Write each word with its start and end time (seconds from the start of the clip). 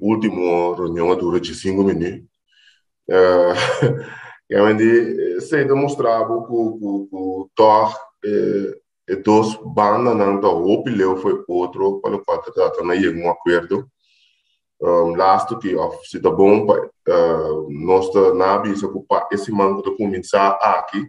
Último 0.00 0.74
reunião 0.74 1.16
dura 1.16 1.40
de 1.40 1.54
cinco 1.54 1.82
minutos. 1.82 2.26
Uh, 3.08 3.54
e 4.50 4.56
onde 4.58 5.40
se 5.40 5.64
demonstrava 5.64 6.46
que 6.46 6.52
o 6.52 7.50
Thor 7.54 7.94
e 9.08 9.16
dois 9.16 9.56
bandas 9.64 10.16
não 10.16 10.40
tá 10.40 10.48
o 10.48 11.16
foi 11.16 11.44
outro 11.48 12.00
para 12.00 12.16
o 12.16 12.24
qual 12.24 12.42
trata 12.42 12.82
na 12.82 12.94
um 12.94 13.30
acordo 13.30 13.88
um, 14.80 15.14
last 15.14 15.56
que 15.58 15.76
se 16.04 16.20
tá 16.20 16.30
bom 16.30 16.66
uh, 16.66 17.68
nós 17.70 18.12
na 18.34 18.58
bisa 18.58 18.86
ocupar 18.86 19.28
esse 19.30 19.52
mango 19.52 19.82
de 19.82 19.96
começar 19.96 20.50
aqui 20.60 21.08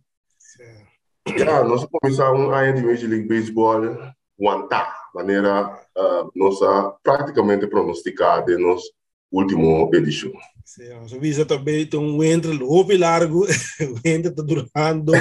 Yeah, 1.29 1.63
nós 1.67 1.85
começamos 1.85 2.51
Aya 2.53 2.73
de 2.73 2.81
Major 2.81 3.09
League 3.09 3.27
Baseball, 3.27 3.97
Wanta, 4.39 4.87
maneira 5.13 5.79
uh, 5.97 6.31
nossa 6.35 6.95
praticamente 7.03 7.67
pronosticada 7.67 8.57
nos 8.57 8.81
último 9.31 9.89
edição. 9.93 10.31
Sim, 10.65 11.07
so 11.07 11.19
visa 11.19 11.45
também 11.45 11.85
tem 11.85 11.99
um 11.99 12.23
entre 12.23 12.55
roupa 12.57 12.93
largo, 12.97 13.45
o 13.45 14.07
entre 14.07 14.31
está 14.31 14.41
durando. 14.41 15.11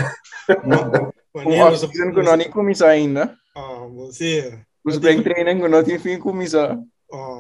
Panela 1.33 1.77
sa 1.77 1.87
season 1.87 2.11
ko 2.13 2.23
ni 2.37 2.51
kumisa 2.51 2.89
ainda. 2.89 3.37
Ah, 3.55 3.87
você. 3.87 4.59
Os 4.85 4.95
spring 4.95 5.23
training 5.23 5.69
não 5.69 5.85
tinha 5.85 6.01
fim 6.01 6.19
kumisa. 6.19 6.79
Oh. 7.13 7.39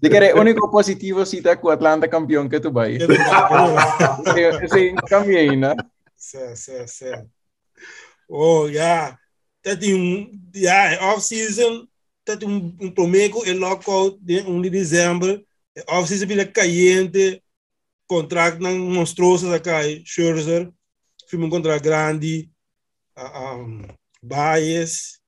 De 0.00 0.08
que 0.08 0.32
o 0.32 0.40
único 0.40 0.70
positivo 0.70 1.24
si 1.24 1.40
tá 1.40 1.56
com 1.56 1.70
Atlanta 1.70 2.08
campeão 2.08 2.48
que 2.48 2.60
tu 2.60 2.72
vai. 2.72 2.96
Esse 2.96 4.94
cambia 5.08 5.38
ainda. 5.40 5.76
Sim, 6.16 6.56
sim, 6.56 6.86
sim. 6.86 7.28
Oh, 8.28 8.66
yeah. 8.66 9.18
Tem 9.62 9.94
um, 9.94 10.50
yeah, 10.54 11.04
off 11.06 11.22
season, 11.22 11.86
tá 12.24 12.36
tem 12.36 12.48
um, 12.48 12.76
um 12.80 12.90
promeco 12.90 13.46
e 13.46 13.52
lockout 13.52 14.18
de 14.20 14.40
1 14.40 14.62
de 14.62 14.70
dezembro 14.70 15.46
off-season 15.86 16.26
bila 16.26 16.46
caliente, 16.46 17.42
contrato 18.06 18.58
não 18.60 18.78
monstruoso 18.78 19.50
da 19.50 19.60
Scherzer, 20.04 20.72
firma 21.28 21.46
um 21.46 21.50
contrato 21.50 21.82
grande, 21.82 22.50
uh, 23.16 23.56
um, 23.56 23.82
Baez, 24.22 25.20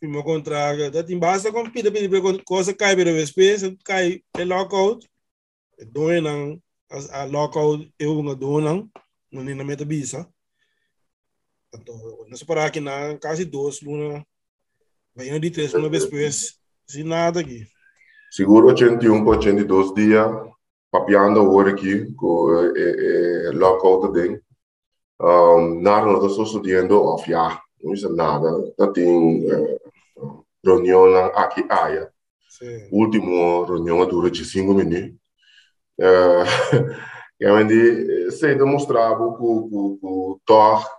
firma 0.00 0.20
um 0.20 0.22
contrato, 0.22 1.04
tem 1.04 1.18
basta 1.18 1.52
com 1.52 1.70
pida 1.70 1.92
pida 1.92 2.44
coisa 2.44 2.74
cai 2.74 2.96
pela 2.96 3.12
vez 3.12 3.32
cai 3.84 4.22
é 4.34 4.44
lockout, 4.44 5.06
doe 5.86 6.20
não, 6.20 6.60
a 7.12 7.24
lockout 7.24 7.92
eu 7.98 8.22
não, 8.22 8.90
não 9.30 9.44
nem 9.44 9.54
na 9.54 9.64
meta 9.64 9.84
bisa. 9.84 10.28
Então, 11.74 12.24
nós 12.28 12.42
parar 12.42 12.66
aqui 12.66 12.80
na 12.80 13.16
quase 13.18 13.44
duas, 13.44 13.80
luna, 13.82 14.24
vai 15.14 15.38
de 15.38 15.50
três, 15.50 15.72
vez 15.72 16.04
depois, 16.04 16.58
sem 16.86 17.04
nada 17.04 17.40
aqui. 17.40 17.66
Seguro 18.30 18.68
81 18.68 19.24
para 19.24 19.36
82 19.38 19.94
dias, 19.94 20.26
papiando 20.90 21.40
agora 21.40 21.70
aqui 21.70 22.12
com 22.14 22.26
o 22.26 22.76
eh, 22.76 23.50
lockout 23.52 24.12
dele. 24.12 24.40
Um, 25.20 25.80
nada 25.80 26.06
não 26.06 26.14
está 26.14 26.28
sucedendo 26.28 27.02
off 27.02 27.28
já, 27.28 27.60
não 27.82 27.92
é 27.92 28.08
nada. 28.14 28.72
Tá 28.76 28.86
tem 28.92 29.44
uh, 29.52 30.44
reunião 30.64 31.14
aqui 31.34 31.66
aia. 31.68 32.10
Último 32.90 33.64
reunião 33.64 34.06
dura 34.06 34.30
de 34.30 34.44
5 34.44 34.74
minutos. 34.74 35.16
Uh, 36.00 36.44
e 37.40 37.46
onde 37.48 38.30
se 38.30 38.54
demonstrava 38.54 39.18
que 39.36 39.42
o 39.42 40.40
Thor 40.46 40.97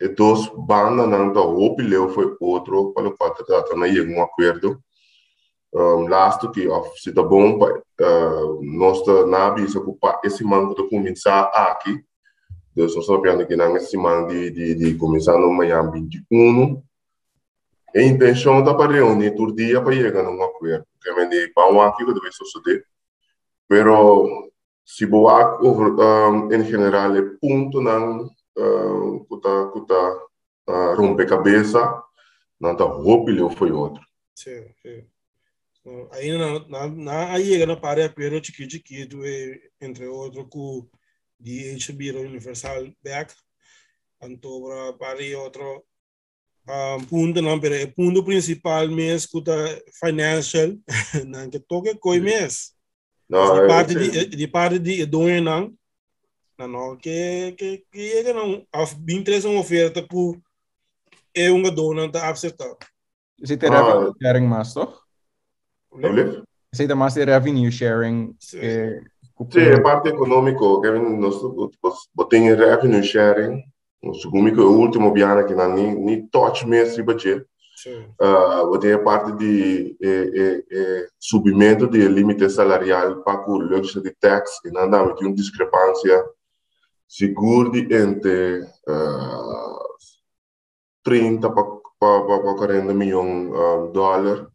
e 0.00 0.08
dois 0.08 0.48
bandas 0.56 1.08
não 1.08 1.32
tá 1.32 1.40
o 1.40 1.76
pneu 1.76 2.08
foi 2.08 2.34
outro 2.40 2.92
para 2.92 3.08
o 3.08 3.16
qual 3.16 3.32
está 3.32 3.76
na 3.76 3.86
um 3.86 4.22
acordo. 4.22 4.82
Um, 5.72 6.08
last 6.08 6.50
que 6.50 6.66
of 6.66 6.98
se 7.00 7.12
tá 7.12 7.22
bom 7.22 7.56
uh, 7.56 8.60
nós 8.60 9.04
tá 9.04 9.24
na 9.26 9.50
bisa 9.50 9.78
ocupar 9.78 10.18
esse 10.24 10.42
mango 10.42 10.74
de 10.74 10.88
começar 10.88 11.42
aqui. 11.42 12.02
Deus 12.74 12.96
nós 12.96 13.06
sabendo 13.06 13.46
que 13.46 13.54
não 13.54 13.76
esse 13.76 13.96
mango 13.96 14.28
de, 14.28 14.50
de, 14.50 14.74
de 14.74 14.94
começar 14.96 15.38
no 15.38 15.52
Miami 15.52 16.08
21 16.30 16.82
a 17.94 18.02
intenção 18.02 18.62
da 18.62 18.74
para 18.74 18.92
reunir 18.92 19.34
todo 19.36 19.54
dia 19.54 19.82
para 19.82 19.92
chegar 19.92 20.22
num 20.22 20.42
acordo 20.42 20.84
que 21.02 21.08
é 21.08 21.26
de 21.26 21.48
pão 21.48 21.80
aqui 21.80 22.04
que 22.04 22.14
deve 22.14 22.32
suceder. 22.32 22.84
Pero 23.68 24.50
se 24.84 25.06
boa 25.06 25.60
um, 25.62 26.52
em 26.52 26.64
geral 26.64 27.14
é 27.16 27.22
ponto 27.40 27.80
não 27.80 28.28
uh, 28.60 29.24
kuta 29.26 29.66
kuta 29.72 29.94
uh, 30.68 30.94
romper 30.96 31.28
cabeça 31.28 32.02
não 32.60 32.76
tá 32.76 32.84
roupa 32.84 33.30
ele 33.30 33.48
foi 33.56 33.72
outro. 33.72 34.02
Sim, 34.34 34.66
sim. 34.82 35.04
Aí 36.12 36.36
na, 36.36 36.68
na, 36.68 36.88
na 36.88 37.32
aí 37.32 37.64
na 37.64 37.76
para 37.76 38.08
pero 38.10 38.44
chiquito 38.44 38.72
chiquito 38.72 39.18
entre 39.80 40.06
outros 40.06 40.46
com 40.50 40.86
de 41.38 41.74
HBO 41.74 42.20
Universal 42.20 42.92
Back 43.02 43.34
antobra 44.20 44.92
para 44.92 45.38
outro 45.38 45.82
um, 46.68 47.04
punto 47.06 47.40
não 47.40 47.58
pero 47.58 47.82
o 47.82 47.94
ponto 47.94 48.22
principal 48.22 48.88
mesmo 48.88 49.42
que 49.42 49.50
financial 49.98 50.76
não 51.26 51.48
que 51.48 51.58
toque 51.58 51.94
coi 51.96 52.20
mês 52.20 52.74
de 53.26 53.66
parte 53.66 53.94
de 53.94 54.26
de 54.26 54.46
parte 54.48 54.78
de 54.78 55.06
não 56.66 56.96
que 56.96 57.52
que 57.52 57.84
que 57.90 58.12
é 58.18 58.32
não 58.32 58.66
af 58.72 58.94
bem 58.94 59.22
três 59.22 59.44
uma 59.44 59.60
oferta 59.60 60.02
por 60.02 60.38
é 61.34 61.50
uma 61.50 61.70
dona 61.70 62.10
tá 62.10 62.30
acertar 62.30 62.76
Você 63.40 63.56
terá 63.56 63.80
ah, 63.80 64.12
sharing 64.20 64.46
master? 64.46 64.86
Aceita 66.72 66.94
mais 66.94 67.14
de 67.14 67.24
revenue 67.24 67.72
sharing. 67.72 68.36
Eh, 68.54 69.00
sí, 69.50 69.72
a 69.72 69.82
parte 69.82 70.10
econômico, 70.10 70.80
Kevin, 70.80 71.18
nós 71.18 71.40
botamos 72.14 72.58
revenue 72.58 73.02
sharing. 73.02 73.62
O 74.02 74.14
segundo 74.14 74.62
o 74.62 74.78
último 74.78 75.12
ano 75.24 75.46
que 75.46 75.54
não 75.54 75.74
nem 75.74 75.94
nem 75.94 76.26
touch 76.28 76.66
mesmo 76.66 76.94
se 76.94 77.02
bater. 77.02 77.46
Uh, 78.20 78.78
tem 78.78 78.92
a 78.92 78.98
parte 78.98 79.32
de 79.38 79.96
eh, 80.02 80.30
eh, 80.34 80.64
eh, 80.70 81.08
subimento 81.18 81.88
de 81.88 82.06
limite 82.08 82.48
salarial 82.50 83.22
para 83.22 83.50
o 83.50 83.56
luxo 83.56 84.02
de 84.02 84.10
tax 84.20 84.60
e 84.66 84.70
não 84.70 84.88
dá 84.88 85.02
uma 85.02 85.34
discrepância 85.34 86.22
seguro 87.10 87.76
entre 87.76 88.60
uh, 88.88 89.80
30 91.02 91.50
para 91.50 92.54
40 92.54 92.94
milhões 92.94 93.50
de 93.50 93.92
dólares 93.92 94.46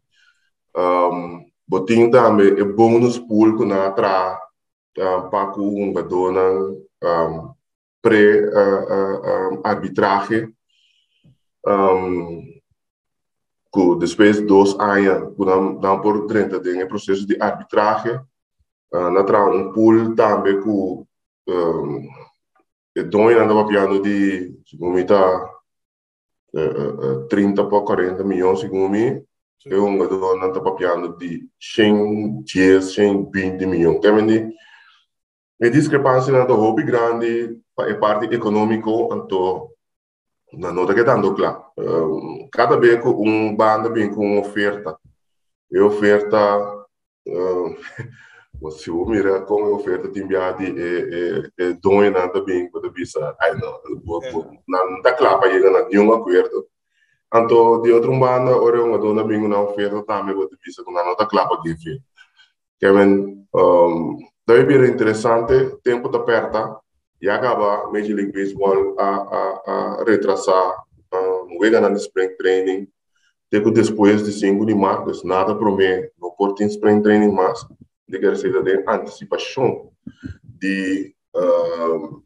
um, 0.74 1.44
botin 1.68 2.10
também 2.10 2.58
é 2.58 2.64
bônus 2.64 3.18
que 3.18 3.64
na 3.66 3.90
tra 3.90 4.40
um, 4.98 5.28
para 5.28 5.46
com 5.48 5.84
um 5.84 5.92
badona 5.92 6.40
um, 7.04 7.54
pré 8.00 8.48
uh, 8.48 9.60
uh, 9.60 9.62
um, 11.66 12.42
que 13.70 13.98
depois 13.98 14.36
de 14.40 14.46
dois 14.46 14.74
anos 14.80 15.36
que 15.36 15.44
dá 15.82 15.98
por 15.98 16.26
dentro 16.26 16.58
do 16.58 16.88
processo 16.88 17.26
de 17.26 17.36
arbitragem 17.38 18.18
uh, 18.94 19.10
na 19.10 19.44
um 19.44 19.72
pool 19.74 20.14
também 20.14 20.58
que 20.62 21.06
um, 22.96 23.00
é 23.00 23.04
dono 23.04 23.38
andava 23.38 23.66
piano 23.66 24.00
de 24.00 24.54
como 24.78 24.98
está 24.98 25.50
uh, 26.54 27.26
30 27.28 27.64
para 27.66 27.80
40 27.82 28.24
milhões, 28.24 28.60
segundo 28.60 28.90
mim. 28.90 29.22
Eu 29.64 29.84
um 29.84 29.98
jogador 29.98 30.38
não 30.38 30.48
está 30.48 30.60
papiando 30.60 31.16
de 31.18 31.48
100, 31.60 32.44
10, 32.44 32.84
100, 32.94 33.30
20 33.30 33.66
milhões. 33.66 34.00
Quer 34.00 34.22
dizer, 34.22 34.48
a 35.60 35.68
discrepância 35.68 36.30
é 36.30 36.52
hobby 36.52 36.84
grande, 36.84 37.58
é 37.80 37.94
parte 37.94 38.32
econômica, 38.34 38.88
então, 38.90 39.70
na 40.52 40.70
nota 40.72 40.94
que 40.94 41.02
dando 41.02 41.34
claro. 41.34 41.64
Uh, 41.78 42.48
cada 42.52 42.78
vez 42.78 43.00
que 43.02 43.08
um 43.08 43.56
banda 43.56 43.90
vem 43.90 44.12
com 44.14 44.24
uma 44.24 44.40
oferta, 44.40 44.96
e 45.70 45.80
oferta, 45.80 46.58
uh, 47.26 47.76
você 48.60 48.90
mira 48.90 49.40
com 49.42 49.64
a 49.64 49.70
oferta 49.70 50.08
de 50.08 50.22
enviar 50.22 50.56
de 50.56 50.66
é, 50.66 51.62
é, 51.64 51.70
é 51.70 52.10
nada 52.10 52.40
bem 52.42 52.70
para 52.70 52.90
visa, 52.90 53.36
ai 53.40 53.54
não, 53.54 53.80
não 54.66 54.96
está 54.96 55.12
claro 55.12 55.40
para 55.40 55.50
chegar 55.50 55.76
a 55.76 55.88
nenhum 55.88 56.12
acordo. 56.12 56.66
Então, 57.34 57.82
de 57.82 57.92
outro 57.92 58.18
banda, 58.18 58.56
ora 58.56 58.82
uma 58.82 58.98
dona 58.98 59.24
bem 59.24 59.38
uma 59.38 59.60
oferta 59.60 60.02
também 60.02 60.34
para 60.34 60.48
visa, 60.64 60.82
não 60.86 61.12
está 61.12 61.26
claro 61.26 61.48
para 61.48 61.62
que 61.62 61.76
fim. 61.76 61.98
Kevin, 62.80 63.46
um, 63.54 64.18
daí 64.46 64.64
vira 64.64 64.86
interessante, 64.86 65.76
tempo 65.82 66.08
da 66.08 66.20
perta, 66.20 66.78
e 67.20 67.28
acaba 67.28 67.90
Major 67.90 68.14
League 68.14 68.32
Baseball 68.32 68.94
a, 68.98 69.04
a, 69.04 70.00
a 70.00 70.04
retrasar, 70.06 70.84
um, 71.12 71.58
o 71.58 71.80
na 71.80 71.92
spring 71.92 72.36
training, 72.36 72.88
Depois, 73.50 73.74
depois 73.74 74.24
de 74.24 74.32
5 74.32 74.66
de 74.66 74.74
março, 74.74 75.26
nada 75.26 75.54
promete, 75.54 76.12
não 76.20 76.30
pode 76.30 76.56
ter 76.56 76.66
spring 76.66 77.02
training 77.02 77.32
mais, 77.32 77.66
que 78.10 78.36
seja 78.36 78.62
de 78.62 78.84
antecipação 78.86 79.90
de 80.42 81.14
uh, 81.34 82.22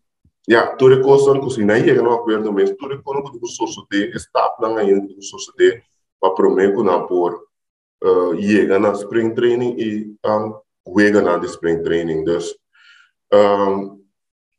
ja, 0.48 0.76
tudo 0.76 1.02
coisa 1.02 1.38
que 1.40 1.50
se 1.50 1.64
não 1.64 1.76
chega 1.76 2.02
no 2.02 2.12
acordo 2.12 2.52
mesmo, 2.52 2.76
tudo 2.76 3.02
coisa 3.02 3.22
que 3.30 3.38
o 3.40 3.46
socio 3.46 3.86
de 3.90 4.16
staff 4.16 4.60
não 4.60 4.76
ainda 4.76 5.06
que 5.06 5.18
o 5.18 5.22
socio 5.22 5.52
de 5.56 5.82
para 6.20 6.34
prometer 6.34 6.76
que 6.76 6.82
não 6.82 7.06
por 7.06 7.34
uh, 8.04 8.40
chega 8.40 8.78
na 8.78 8.92
spring 8.92 9.34
training 9.34 9.74
e 9.78 10.16
um, 10.26 10.60
chega 10.98 11.22
na 11.22 11.38
spring 11.46 11.82
training, 11.82 12.24
dus 12.24 12.56
um, 13.32 14.00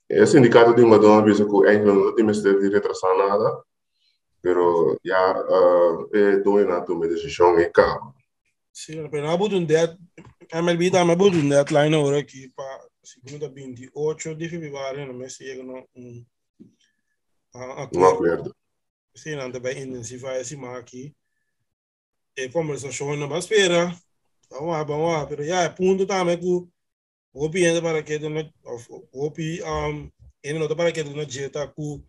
é 0.09 0.25
sindicato 0.25 0.73
de 0.73 0.81
uma 0.81 0.99
dona 0.99 1.23
vez 1.23 1.37
que 1.37 1.67
ainda 1.67 1.93
não 1.93 2.15
tem 2.15 2.25
mais 2.25 2.41
de 2.41 2.69
retrasar 2.69 3.15
nada, 3.17 3.63
pero 4.41 4.97
já 5.05 5.39
uh, 5.39 6.09
é 6.13 6.37
doido 6.37 6.69
na 6.69 6.81
tomar 6.81 7.07
decisão 7.07 7.59
e 7.59 7.69
cabo. 7.69 8.13
Pero 8.85 9.21
não 9.21 9.31
abuso 9.31 9.59
de 9.65 9.75
MLB 10.53 10.85
está 10.85 11.05
me 11.05 11.11
abuso 11.11 11.31
de 11.31 11.49
deadline 11.49 11.95
agora 11.95 12.19
aqui 12.19 12.49
para 12.55 12.87
segunda 13.03 13.49
28 13.49 14.35
de 14.35 14.49
fevereiro, 14.49 15.11
no 15.11 15.19
mês 15.19 15.33
chega 15.33 15.63
no 15.63 15.87
um 15.95 16.25
um 17.53 18.05
acordo. 18.05 18.55
Sim, 19.15 19.35
não 19.35 19.51
também 19.51 19.83
intensificar 19.83 20.35
esse 20.37 20.55
mar 20.55 20.77
aqui. 20.77 21.13
E 22.37 22.49
conversação 22.49 23.15
não 23.17 23.27
vai 23.27 23.39
esperar. 23.39 23.97
Vamos 24.49 24.69
lá, 24.69 24.83
vamos 24.83 25.11
lá, 25.11 25.25
pero 25.25 25.43
já 25.43 25.63
é 25.63 25.69
ponto 25.69 26.05
também 26.05 26.39
que 26.39 26.67
o 27.33 27.49
piente 27.49 27.81
para 27.81 28.03
que 28.03 28.19
não 28.19 28.51
o 29.11 29.27
um 29.27 30.11
ele 30.43 30.59
não 30.59 30.75
para 30.75 30.91
que 30.91 31.03
não 31.03 31.29
jeta 31.29 31.67
com 31.67 32.03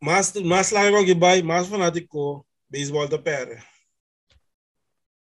mais 0.00 0.32
mais 0.34 0.70
largo 0.70 1.04
que 1.04 1.14
vai 1.14 1.42
mais 1.42 1.66
fanático 1.66 2.46
beisebol 2.68 3.08
da 3.08 3.18
pera. 3.18 3.71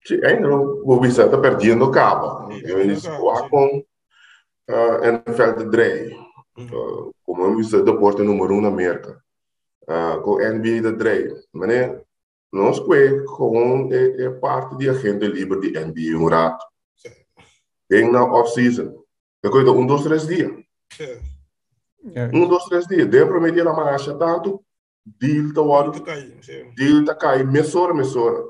Sì, 0.06 0.24
ainda 0.26 0.50
não 0.50 0.84
vou 0.84 1.00
visar, 1.00 1.26
está 1.26 1.38
perdendo 1.38 1.90
cabo. 1.92 2.52
Eu 2.52 2.84
inizio 2.84 3.12
com 3.50 3.84
uh, 4.70 5.04
NFL 5.06 5.60
de 5.60 5.70
Drey, 5.70 6.14
uh, 6.58 7.14
como 7.24 7.44
eu 7.44 7.56
disse, 7.56 7.82
deporte 7.84 8.22
número 8.22 8.54
um 8.56 8.62
na 8.62 8.68
América. 8.68 9.22
Uh, 9.84 10.22
com 10.22 10.38
NBA 10.38 10.82
de 10.82 10.92
Drey. 10.94 11.34
Mas 11.54 11.70
é, 11.70 12.02
nós 12.52 12.80
que 12.80 13.24
com 13.26 13.90
é, 13.92 14.24
é 14.24 14.30
parte 14.30 14.78
de 14.78 14.90
agente 14.90 15.26
livre 15.28 15.60
de 15.60 15.80
NBA 15.80 16.18
um 16.18 16.28
rato. 16.28 16.66
Tem 17.90 18.12
na 18.12 18.24
off-season. 18.24 19.04
Eu 19.42 19.52
cuido 19.52 19.74
um, 19.74 19.86
dois, 19.86 20.04
três 20.04 20.26
dias. 20.28 20.52
Um, 22.34 22.48
dois, 22.48 22.64
três 22.66 22.88
dias. 22.88 23.08
Deu 23.08 23.28
para 23.28 23.40
medir 23.40 23.68
a 23.68 23.74
marcha 23.74 24.14
tanto, 24.18 24.64
deal 25.06 25.48
está 25.48 25.62
hora, 25.62 25.92
deal 25.92 27.02
está 27.02 27.16
caindo, 27.16 27.52
mesora, 27.52 27.94
mesora. 27.94 28.44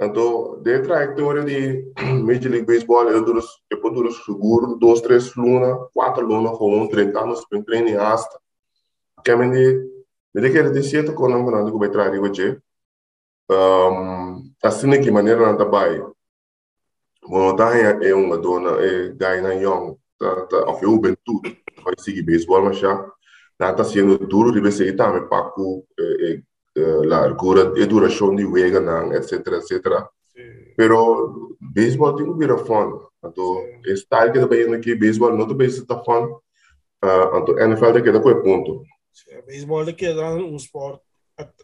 Então, 0.00 0.60
de 0.62 0.80
trajectória 0.84 1.44
de 1.44 1.92
Major 2.22 2.50
League 2.50 2.66
Baseball, 2.66 3.08
eu 3.08 3.24
duro, 3.24 3.40
eu 3.70 3.90
duro 3.92 4.12
seguro, 4.12 4.76
dois, 4.76 5.00
três 5.00 5.34
lunas, 5.34 5.88
quatro 5.92 6.26
lunas, 6.26 6.56
com 6.58 6.82
um, 6.82 6.88
30 6.88 7.18
anos, 7.18 7.44
para 7.46 7.62
treinar 7.62 8.12
hasta. 8.12 8.38
Que 9.24 9.34
me 9.34 9.50
de, 9.50 9.90
me 10.34 10.42
de 10.42 10.50
que 10.50 10.58
ele 10.58 10.70
disse 10.70 11.02
que 11.02 11.10
eu 11.10 11.28
não 11.28 11.44
vou 11.44 11.78
vai 11.78 11.90
trazer 11.90 12.20
hoje. 12.20 12.58
Assim 14.62 14.90
de 14.90 15.00
que 15.00 15.10
maneira 15.10 15.52
não 15.52 15.70
bem. 15.70 16.02
Bom, 17.28 17.56
tá 17.56 17.76
é 17.76 18.14
uma 18.14 18.38
dona, 18.38 18.70
é 18.80 19.08
Gaina 19.08 19.54
Young, 19.54 19.96
tá, 20.16 20.46
tá, 20.46 20.72
bem 21.00 21.16
tudo, 21.24 21.56
vai 21.82 21.94
seguir 21.98 22.22
baseball, 22.22 22.64
mas 22.64 22.78
já, 22.78 23.04
tá 23.58 23.82
sendo 23.82 24.16
duro 24.18 24.52
de 24.52 24.70
se 24.70 24.92
tá 24.92 25.12
me 25.12 25.26
paco, 25.28 25.84
é, 25.98 26.40
largura 26.80 27.72
e 27.76 27.86
duração 27.86 28.34
de 28.34 28.46
vega, 28.46 28.80
etc, 29.16 29.46
etc. 29.54 30.06
Pero 30.76 31.56
baseball 31.60 32.14
tem 32.14 32.26
que 32.26 32.38
virar 32.38 32.58
fun. 32.58 33.00
Então, 33.24 33.64
style 33.96 34.32
que 34.32 34.40
também 34.40 34.74
aqui, 34.74 34.94
baseball 34.94 35.36
não 35.36 35.48
também 35.48 35.68
está 35.68 36.02
fun. 36.04 36.38
Uh, 37.04 37.38
então, 37.38 37.58
NFL 37.58 37.92
tem 37.92 38.02
que 38.02 38.12
dar 38.12 38.20
ponto. 38.20 38.84
Baseball 39.46 39.84
tem 39.84 39.94
que 39.94 40.14
dar 40.14 40.34
um 40.34 40.56
esporte 40.56 41.02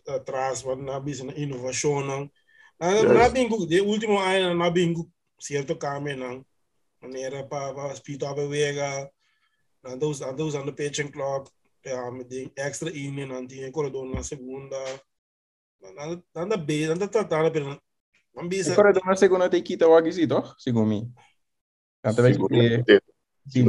atrás, 0.09 0.65
mas 0.65 1.21
é 1.21 1.41
inovação, 1.41 2.05
não. 2.05 2.31
É 2.81 3.31
bem, 3.31 3.49
de 3.67 3.81
último 3.81 4.19
ano, 4.19 4.65
é 4.65 4.71
bem 4.71 4.95
certo 5.39 5.77
caminho, 5.77 6.17
não. 6.17 6.47
Maneira 7.01 7.45
para 7.45 7.95
speed 7.95 8.23
up 8.23 8.41
a 8.41 9.97
não 9.97 10.11
está 10.11 10.33
usando 10.43 10.73
pitching 10.73 11.09
clock, 11.11 11.51
um, 11.87 12.23
de 12.25 12.51
extra 12.57 12.91
inning, 12.91 13.27
não 13.27 13.47
tinha 13.47 13.71
corredor 13.71 14.05
na 14.07 14.23
segunda. 14.23 14.77
Nada 16.35 16.57
bem, 16.57 16.87
nada 16.87 17.09
tratado, 17.09 17.51
pero 17.51 17.81
não 18.35 18.49
bisa. 18.49 18.75
Corredor 18.75 19.05
na 19.05 19.17
segunda 19.17 19.51
tem 19.51 19.63
que 19.63 19.75
estar 19.75 19.89
o 19.89 19.97
aguisito, 19.97 20.43
segundo 20.59 20.87
mim. 20.87 21.13
Até 22.03 22.23
vai 22.23 22.33
que 22.33 23.63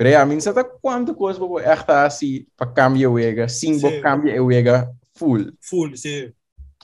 é 0.00 0.16
a 0.16 0.24
mim 0.24 0.40
sabe 0.40 0.64
quanto 0.80 1.14
coisa 1.14 1.38
vou 1.38 1.60
errar 1.60 2.06
assim 2.06 2.46
para 2.56 2.72
cambiar 2.72 3.10
o 3.10 3.18
ega, 3.18 3.48
sim, 3.48 3.78
vou 3.78 4.00
cambiar 4.00 4.40
o 4.40 4.50
ega 4.50 4.90
full. 5.14 5.52
Full, 5.60 5.96
sim. 5.96 6.32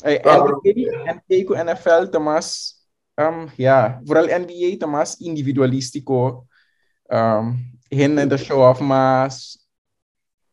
Eh, 0.05 0.23
NBA, 0.23 1.15
NBA 1.15 1.47
com 1.47 1.55
NFL 1.55 2.07
tá 2.13 2.21
mais 2.21 2.75
um, 3.19 3.49
ja, 3.59 3.99
vooral 4.05 4.27
NBA 4.27 4.79
tá 4.79 4.87
mais 4.87 5.19
individualístico. 5.21 6.47
Um, 7.11 7.57
hen 7.91 8.27
da 8.27 8.37
show 8.37 8.61
off 8.61 8.83
mas 8.83 9.57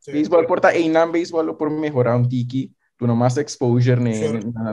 Baseball 0.07 0.45
por 0.45 0.59
tá 0.59 0.75
em 0.75 0.91
baseball 0.91 1.53
por 1.53 1.69
melhorar 1.69 2.17
um 2.17 2.27
tiki, 2.27 2.71
tu 2.97 3.07
não 3.07 3.15
mais 3.15 3.37
exposure 3.37 3.99
nem 3.99 4.13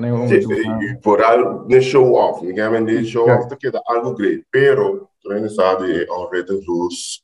nem 0.00 0.12
um 0.12 1.00
por 1.02 1.22
algo 1.22 1.66
de 1.68 1.80
show 1.80 2.14
off, 2.14 2.44
ninguém 2.44 2.70
vende 2.70 3.04
show 3.04 3.28
off 3.28 3.48
tá 3.48 3.56
que 3.56 3.70
dá 3.70 3.80
algo 3.86 4.14
great, 4.14 4.44
pero 4.50 5.08
tu 5.22 5.28
não 5.28 5.48
sabe 5.48 6.06
already 6.08 6.52
luz 6.66 7.22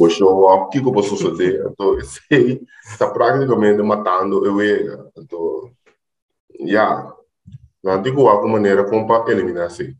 o 0.00 0.10
show 0.10 0.42
off, 0.44 0.70
que 0.70 0.82
que 0.82 0.92
pode 0.92 1.06
suceder? 1.06 1.66
Então, 1.70 2.00
sei, 2.00 2.62
está 2.82 3.10
praticamente 3.10 3.82
matando 3.82 4.40
o 4.40 4.62
ego. 4.62 5.12
Então, 5.18 5.70
já, 6.66 7.14
não 7.84 8.02
tem 8.02 8.12
alguma 8.12 8.54
maneira 8.54 8.88
como 8.88 9.06
para 9.06 9.30
eliminar 9.32 9.66
assim. 9.66 9.94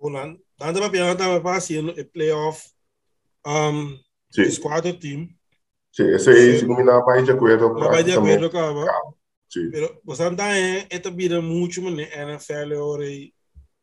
Ulan, 0.00 0.36
tanto 0.56 0.80
para 0.80 0.90
piada 0.90 1.40
para 1.40 1.40
fazendo 1.40 1.90
o 1.90 2.04
playoff, 2.06 2.68
um, 3.46 3.96
os 4.36 4.58
quatro 4.58 4.92
times 4.98 5.37
Sí, 5.90 6.04
ese 6.04 6.66
va 6.66 7.22
de 7.22 7.32
acuerdo. 7.32 7.74
No 7.74 7.90
va 7.90 8.02
de 8.02 8.12
acuerdo, 8.12 8.50
cabrón. 8.50 8.86
Sí. 9.48 9.68
Pero, 9.72 10.00
pues, 10.04 10.18
también, 10.18 10.86
esto 10.90 11.10
viene 11.10 11.40
mucho 11.40 11.80
en 11.80 11.98
NFL 11.98 12.74
ahora 12.74 13.06
y 13.06 13.34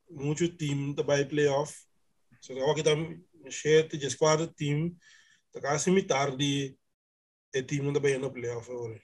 muchos 0.09 0.55
teams 0.57 0.95
vai 1.05 1.25
playoff. 1.25 1.75
So, 2.39 2.53
agora 2.53 2.75
que 2.75 2.83
tá 2.83 2.91
cheio 3.49 3.87
de 3.87 4.17
quatro 4.17 4.47
teams, 4.47 4.93
tá 5.51 5.59
quase 5.59 5.89
metade 5.91 6.37
de 6.37 6.77
o 7.55 7.63
time 7.63 7.91
não 7.91 8.01
vai 8.01 8.17
no 8.17 8.31
playoff 8.31 8.69
agora. 8.71 8.99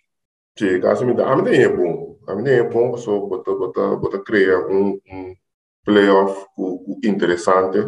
Sim, 0.57 0.79
quase 0.79 1.05
metade. 1.05 1.29
A 1.29 1.35
mim 1.35 1.49
é 1.49 1.69
bom. 1.69 2.19
A 2.27 2.35
mim 2.35 2.49
é 2.49 2.63
bom, 2.63 2.97
só 2.97 3.19
botar, 3.19 3.53
botar, 3.53 3.95
botar 3.95 4.19
criar 4.23 4.67
um, 4.67 4.99
um 5.09 5.35
playoff 5.83 6.45
interessante. 7.03 7.79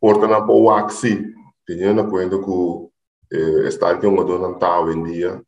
Porta 0.00 0.26
na 0.26 0.40
boa 0.40 0.80
axi. 0.80 1.22
Tendo 1.66 2.08
conta 2.08 2.38
que 2.38 2.93
eh, 3.32 3.68
estádio 3.68 4.10
uma 4.10 4.24
dona 4.24 4.54
tal 4.58 4.90
em 4.90 5.02
dia 5.02 5.42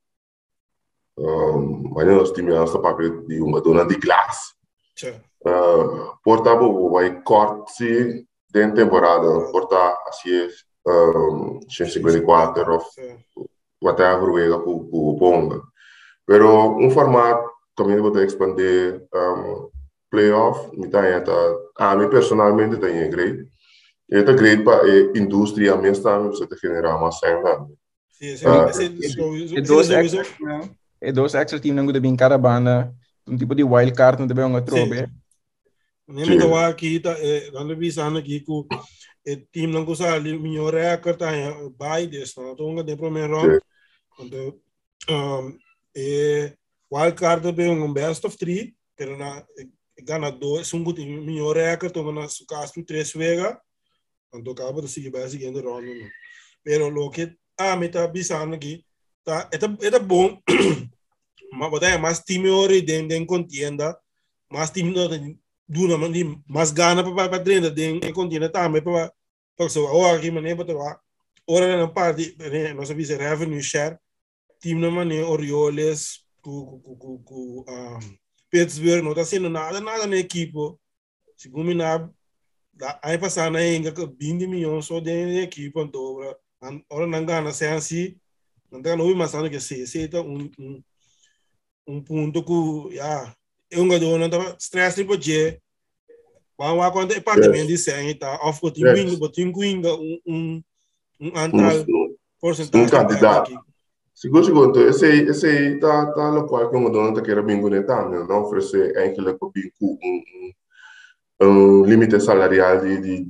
um, 1.19 1.91
mas 1.95 2.07
nós 2.07 2.33
tínhamos 2.33 2.71
essa 2.71 2.79
papel 2.79 3.27
de 3.27 3.41
uma 3.41 3.61
dona 3.61 3.85
de 3.85 3.99
classe 3.99 4.55
uh, 5.47 6.17
portanto 6.23 6.91
vai 6.91 7.23
corte 7.23 8.27
de 8.57 8.73
temporada. 8.73 9.51
Porta 9.53 9.77
assim 10.09 10.49
um, 10.87 11.61
154 11.69 12.73
ou 12.73 12.83
whatever 13.83 14.31
wega 14.31 14.59
ku 14.59 14.89
ku 14.89 15.17
ponga. 15.19 15.61
Pero 16.27 16.77
um 16.79 16.91
formato 16.91 17.51
também 17.77 18.01
vou 18.01 18.17
expandir 18.19 19.03
um, 19.15 19.69
playoff, 20.11 20.75
me 20.77 20.89
tá 20.89 21.01
a 21.79 21.97
mim 21.97 22.09
personalmente 22.09 22.79
tem 22.79 23.11
great. 23.11 23.47
É 24.11 24.23
great 24.23 24.63
para 24.63 24.85
a 24.85 25.19
indústria 25.19 25.77
mesmo 25.77 26.05
você 26.29 26.47
te 26.47 26.57
generar 26.57 27.01
mais 27.01 27.17
renda. 27.23 27.67
Sim, 28.11 28.37
sim, 28.37 29.03
sim. 29.03 29.55
E 31.03 31.13
dois 31.13 31.35
extra 31.35 31.61
team 31.61 31.75
não 31.75 31.87
bem 31.87 32.17
caravana, 32.17 32.95
um 33.27 33.37
tipo 33.37 33.55
de 33.55 33.65
wild 33.65 33.93
card 33.93 34.21
não 34.21 34.27
deve 34.27 34.43
um 34.45 34.65
trobe. 34.65 35.09
Nem 36.09 36.39
me 36.39 36.55
aqui 36.55 37.01
tá, 37.01 37.17
quando 37.51 37.77
visando 37.77 38.19
aqui 38.19 38.41
com 38.41 38.61
o 38.61 39.37
team 39.53 39.67
não 39.67 39.85
gosta 39.85 40.13
ali 40.13 40.39
melhor 40.39 40.75
é 40.75 40.97
que 40.97 41.13
tá 41.13 41.33
by 41.71 42.09
this, 42.09 42.35
não 42.37 42.55
tô 42.55 42.71
um 42.71 42.83
de 42.83 42.97
primeiro 42.97 43.37
round. 43.37 43.61
Então, 44.21 44.57
e 45.95 46.53
wild 46.93 47.17
card 47.17 47.43
deve 47.43 47.69
um 47.69 47.93
best 47.93 48.25
of 48.25 48.39
three, 48.39 48.77
pero 48.97 49.19
na 49.19 49.45
gana 50.05 50.31
dois, 50.31 50.73
um 50.73 50.85
good 50.85 51.05
melhor 51.05 51.57
é 51.57 51.77
que 51.77 51.91
tô 51.91 52.13
na 52.13 52.29
su 52.29 52.47
caso 52.47 52.73
três 52.87 53.13
vega. 53.13 53.61
Seguir 54.89 55.11
para 55.11 55.29
seguinte 55.29 55.61
round. 55.61 55.87
Pero 56.63 56.91
lo 56.91 57.11
que 57.11 57.37
a 57.57 57.77
me 57.77 57.89
tá 57.89 58.07
visando 58.07 58.55
aqui, 58.57 58.85
tá, 59.25 59.49
é 59.53 59.87
é 59.87 59.99
bom. 59.99 60.41
Mas 61.53 61.71
botar 61.71 61.99
mais 61.99 62.21
time 62.21 62.51
ori 62.51 62.83
den 62.83 63.09
den 63.09 63.25
contienda, 63.25 63.97
mais 64.51 64.71
time 64.71 64.93
duna 65.69 65.99
man 65.99 66.13
di 66.13 66.23
mas 66.47 66.71
gana 66.73 67.03
pa 67.03 67.29
pa 67.29 67.39
drenda 67.39 67.71
den 67.71 68.01
continua 68.13 68.49
também 68.49 68.83
pa 68.83 69.11
pa 69.57 69.69
so 69.69 69.85
o 69.85 70.07
aqui 70.07 70.31
mané 70.31 70.55
pa 70.55 70.63
ora 70.63 71.01
ora 71.47 71.77
na 71.77 71.89
parte 71.89 72.37
não 72.75 72.87
sabia 72.87 73.07
se 73.07 73.17
revenue 73.17 73.63
share 73.63 73.99
time 74.61 74.81
na 74.81 74.91
mané 74.91 75.25
Orioles 75.25 76.25
cu 76.41 76.81
cu 76.81 76.97
cu 76.97 77.19
cu 77.25 77.65
um, 77.69 77.99
Pittsburgh 78.49 79.03
não 79.03 79.15
tá 79.15 79.25
sendo 79.25 79.51
nada 79.51 79.81
nada 79.81 80.07
na 80.07 80.17
equipe 80.17 80.79
se 81.37 81.51
combinar 81.51 82.09
aí 83.03 83.19
passar 83.19 83.51
na 83.51 83.65
enga 83.65 83.93
que 83.93 84.07
20 84.07 84.47
milhões 84.47 84.85
só 84.85 85.01
de 85.01 85.41
equipe 85.41 85.81
então 85.81 86.19
ora 86.91 87.07
não 87.07 87.25
gana 87.25 87.53
se 87.53 88.17
não 88.71 88.83
tá 88.83 88.97
não 88.97 89.15
mas 89.15 89.33
que 89.33 89.61
se 89.61 89.87
se 89.87 90.09
tá 90.09 90.21
um 90.21 90.51
um 90.59 90.83
um 91.87 92.03
ponto 92.03 92.43
que 92.43 92.97
já 92.97 93.35
eu 93.71 93.85
não 93.85 93.99
dou 93.99 94.19
nada 94.19 94.57
stress 94.59 94.97
tipo 94.97 95.21
je. 95.21 95.61
Bahwa 96.59 96.91
quando 96.91 97.13
é 97.13 97.21
parte 97.21 97.49
yes. 97.49 97.67
de 97.67 97.77
senha 97.79 98.19
tá 98.19 98.35
of 98.43 98.59
o 98.63 98.71
tinguinho 98.71 99.23
o 99.23 99.29
tinguinho 99.29 99.95
um 99.95 100.21
um 100.27 100.63
um 101.21 101.39
antal 101.39 101.85
porcentagem 102.41 102.87
um 102.87 102.91
candidato 102.91 103.67
Segundo, 104.15 104.47
segundo, 104.47 104.89
esse 104.89 105.07
esse 105.07 105.79
tá 105.79 106.11
tá 106.13 106.31
local 106.31 106.71
que 106.71 106.77
o 106.77 106.89
dono 106.89 107.13
tá 107.15 107.21
querendo 107.21 107.45
bingo 107.45 107.69
né 107.69 107.83
tá 107.83 108.09
não 108.09 108.45
oferecer 108.45 108.97
aquele 108.97 109.35
que 109.35 109.47
bingo 109.53 109.99
um 110.03 110.15
um 110.17 110.53
um 111.41 111.85
limite 111.85 112.21
salarial 112.21 112.81
de, 112.81 113.01
de 113.01 113.29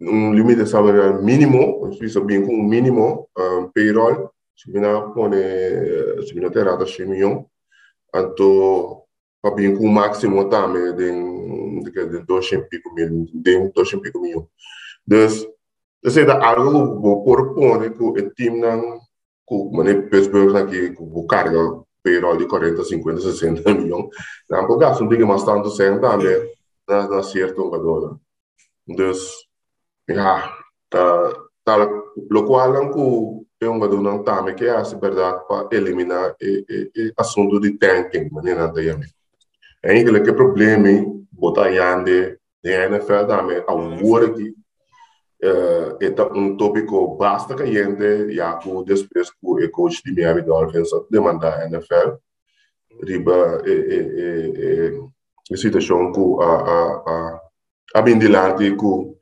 um 0.00 0.32
limite 0.34 0.66
salarial 0.66 1.22
mínimo, 1.22 1.92
se 1.92 2.20
bingo 2.20 2.50
um 2.52 2.62
mínimo 2.62 3.28
um, 3.36 3.68
payroll, 3.68 4.30
se 4.56 4.70
bina 4.70 5.00
pone 5.12 5.36
se 6.26 6.34
bina 6.34 6.50
terata 6.50 6.86
100 6.86 7.06
milhões, 7.06 7.44
então 8.14 9.02
para 9.42 9.54
bingo 9.54 9.84
um 9.84 9.88
máximo 9.88 10.48
também 10.48 10.94
de 10.94 11.10
de 11.82 11.90
que 11.90 12.06
de 12.06 12.24
dois 12.24 12.50
e 12.52 12.58
pico 12.58 12.94
mil, 12.94 13.26
de 13.32 13.72
dois 13.74 13.92
e 13.92 13.96
pico 14.00 14.20
mil. 14.20 14.48
Dus, 15.06 15.46
dus 16.02 16.16
é 16.16 16.30
algo 16.30 17.00
que 17.00 17.30
propõe 17.30 17.90
que 17.90 18.02
o 18.02 18.30
time 18.34 18.60
não, 18.60 19.00
que 19.46 19.54
o 19.54 20.08
Pittsburgh 20.08 20.56
aqui, 20.56 20.90
que 20.90 21.02
o 21.02 21.26
carga 21.26 21.82
payroll 22.02 22.36
de 22.36 22.46
40, 22.46 22.82
50, 22.84 23.20
60 23.20 23.74
milhões, 23.74 24.08
não 24.48 24.66
pode 24.66 24.80
gastar 24.80 25.04
um 25.04 25.08
dinheiro 25.08 25.28
mais 25.28 25.44
tanto 25.44 25.70
sem 25.70 26.00
também, 26.00 26.48
na, 26.90 27.08
na 27.08 27.22
certo 27.22 27.62
jogador. 27.62 28.18
Dus, 28.86 29.46
ja, 30.08 30.56
tá, 30.90 31.32
tá, 31.64 31.76
lo 32.30 32.44
qual 32.44 32.74
é 32.74 32.80
um 32.80 33.44
jogador 33.62 34.02
não 34.02 34.24
também 34.24 34.54
que 34.54 34.64
é 34.66 34.82
verdade 35.00 35.46
para 35.46 35.68
eliminar 35.70 36.34
o 36.40 37.12
assunto 37.16 37.60
de 37.60 37.78
tanking, 37.78 38.28
mas 38.32 38.44
não 38.44 38.78
é 38.78 39.10
É 39.82 39.92
eigenlijk 39.92 40.32
problema? 40.34 41.20
Botar 41.32 41.70
yande 41.70 42.38
de 42.62 42.70
NFL 42.70 43.26
também 43.26 43.64
a 43.66 43.72
hora 43.72 44.30
que 44.34 44.50
uh, 45.42 45.96
é 46.00 46.38
um 46.38 46.56
tópico 46.56 47.16
basta 47.16 47.54
que 47.54 47.66
gente 47.66 48.34
já 48.34 48.56
que 48.58 48.68
depois 48.84 49.30
que 49.30 49.36
o 49.42 49.70
coach 49.70 50.02
de 50.04 50.12
Miami 50.12 50.42
Dolphins 50.42 50.90
demanda 51.10 51.54
a 51.54 51.66
NFL 51.66 52.18
riba 53.02 53.62
e 53.64 53.70
e 53.70 53.98
e 54.20 54.90
e 54.90 55.19
situação 55.56 56.12
que 56.12 56.20
a 56.42 56.52
a 56.74 57.02
a 57.06 57.40
a 57.94 58.02
bindilante 58.02 58.70
que 58.76 59.16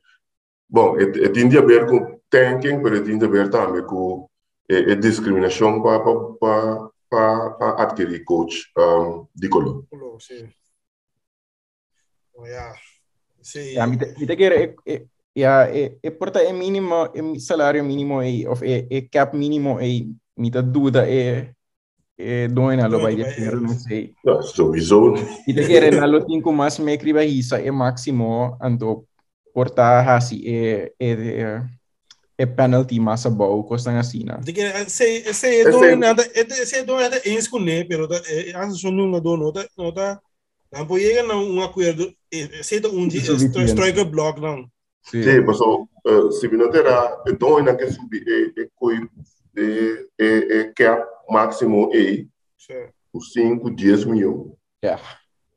bom 0.69 0.97
é 0.97 1.03
é 1.03 1.29
tem 1.29 1.57
a 1.57 1.61
ver 1.61 1.87
com 1.87 2.19
tanking 2.29 2.77
mas 2.81 3.01
tem 3.01 3.21
a 3.23 3.27
ver 3.27 3.49
também 3.49 3.83
com 3.83 4.27
é, 4.69 4.91
é 4.91 4.95
discriminação 4.95 5.81
para 5.81 5.99
para 6.39 6.89
para 7.09 7.83
adquirir 7.83 8.23
coach 8.23 8.71
um, 8.77 9.25
de 9.35 9.49
color. 9.49 9.83
Sim. 10.19 10.49
Ja, 12.45 12.75
sí. 13.41 13.73
Ja, 13.73 13.87
mitä, 13.87 14.05
mitä 14.19 14.35
kerran, 14.35 14.75
ja 15.35 15.67
e, 15.67 15.99
e 16.03 16.11
porta 16.11 16.43
e 16.43 16.53
minimo, 16.53 17.09
e 17.13 17.39
salario 17.39 17.83
minimo 17.83 18.23
e, 18.23 18.47
of 18.47 18.63
e, 18.65 18.87
e 18.89 19.09
cap 19.09 19.37
minimo 19.37 19.81
e 19.81 20.15
mitä 20.37 20.61
duda 20.61 21.09
e 21.09 21.51
e 22.19 22.47
doina 22.51 22.87
lo 22.87 22.99
non 22.99 23.79
sei. 23.79 24.13
No, 24.23 24.41
sowieso. 24.41 25.15
Mitä 25.47 25.63
kerran 25.67 26.03
allo 26.03 26.19
tinko 26.25 26.51
mas 26.51 26.79
me 26.79 26.97
kriba 26.97 27.23
hisa 27.23 27.59
e 27.59 27.71
maximo 27.71 28.57
ando 28.59 29.05
porta 29.53 30.03
hasi 30.03 30.35
e 30.43 30.91
e, 30.99 31.11
e 31.11 31.45
e 32.37 32.45
penalty 32.45 32.99
massa 32.99 33.29
bom 33.29 33.63
costa 33.63 33.91
na 33.91 34.03
sina. 34.03 34.39
De 34.43 34.51
que 34.51 34.89
se 34.89 35.33
se 35.33 35.63
doina 35.63 36.15
se 36.65 36.83
doina 36.83 37.15
é 37.23 37.29
isso 37.29 37.57
né, 37.59 37.85
pero 37.85 38.07
é 38.11 38.51
acho 38.53 38.91
não 38.91 39.07
não 39.07 39.37
nota 39.37 39.65
nota 39.77 40.21
Não 40.71 40.97
llega 40.97 41.23
a 41.33 41.35
um 41.35 41.61
acordo, 41.63 42.13
aceita 42.59 42.89
um 42.89 43.07
dia, 43.07 43.21
strike 43.21 44.03
block 44.05 44.39
não. 44.39 44.69
Sim, 45.01 45.23
sí, 45.23 45.41
mas 45.41 45.57
se 46.39 46.47
não 46.49 46.69
terá, 46.69 47.23
então 47.27 47.57
ainda 47.57 47.75
que 47.75 47.87
subir 47.87 48.23
é 48.27 48.61
é 48.61 48.67
coi 48.75 48.97
é 49.57 50.05
é 50.19 50.59
é 50.59 50.73
é 51.29 51.33
máximo 51.33 51.91
é 51.93 52.25
os 53.13 53.33
5, 53.33 53.69
10 53.71 54.05
milhões. 54.05 54.53
Yeah. 54.83 55.01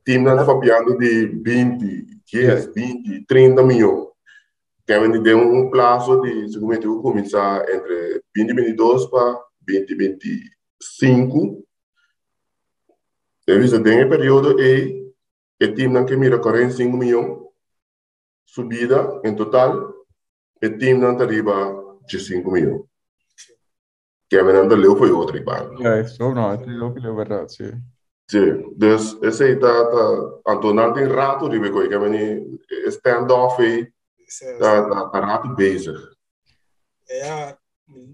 Time 0.04 0.24
não 0.24 0.32
está 0.32 0.44
papiando 0.44 0.98
de 0.98 1.26
20, 1.26 2.20
10, 2.32 2.74
20, 2.74 3.24
30 3.26 3.62
milhões. 3.62 4.08
Kevin 4.86 5.22
deu 5.22 5.38
um 5.38 5.70
prazo 5.70 6.20
de, 6.22 6.52
seguramente, 6.52 6.86
começar 6.86 7.68
entre 7.68 8.22
2022 8.34 9.06
para 9.06 9.40
2025. 9.60 11.64
Eles 13.46 13.70
têm 13.70 14.04
um 14.04 14.08
período 14.08 14.60
e 14.60 15.12
team 15.76 15.92
não 15.92 16.04
que 16.04 16.16
mira 16.16 16.40
45 16.40 16.96
milhões 16.96 17.38
subida 18.44 19.20
em 19.24 19.34
total. 19.34 19.94
O 20.62 20.78
time 20.78 20.94
não 20.94 21.18
arriba 21.18 21.98
de 22.06 22.18
5 22.18 22.50
milhões. 22.50 22.82
Que 24.32 24.38
a 24.38 24.44
menina 24.44 24.74
leu 24.74 24.96
foi 24.96 25.12
outra 25.12 25.36
igual. 25.36 25.74
É, 25.86 26.00
isso 26.00 26.18
não, 26.18 26.52
é 26.52 26.54
é 26.54 27.12
verdade, 27.12 27.52
sim. 27.52 27.72
Sim, 28.30 28.72
dus 28.78 29.18
esse 29.22 29.44
aí 29.44 29.56
tá, 29.58 29.90
tá, 29.90 30.52
Antonio 30.54 30.94
tem 30.94 31.06
rato 31.06 31.50
de 31.50 31.58
ver 31.58 31.70
que 31.70 31.94
a 31.94 32.00
menina 32.00 32.42
stand-off 32.86 33.60
aí, 33.60 33.92
tá, 34.58 34.88
tá, 34.88 35.08
tá 35.10 35.20
rato 35.20 35.54
basic. 35.54 35.94
É, 37.10 37.54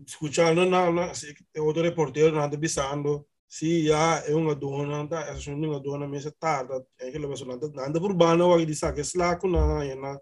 escutando 0.04 0.66
na, 0.66 0.90
na, 0.90 1.12
outro 1.60 1.84
reporteiro, 1.84 2.34
nada 2.34 2.56
bisando, 2.56 3.24
Sì, 3.46 3.82
ja, 3.82 4.20
è 4.24 4.32
una 4.32 4.54
donna, 4.54 5.04
da, 5.04 5.24
è 5.24 5.50
una 5.50 5.78
donna 5.78 6.08
messa 6.08 6.34
tarda, 6.36 6.84
è 6.96 7.12
che 7.12 7.18
la 7.18 7.28
persona 7.28 7.52
andando 7.52 8.00
urbana, 8.02 8.44
o 8.44 8.64
di 8.64 8.74
sa 8.74 8.90
che 8.90 9.04
slaco 9.04 9.46
na, 9.46 9.84
na 9.94 10.20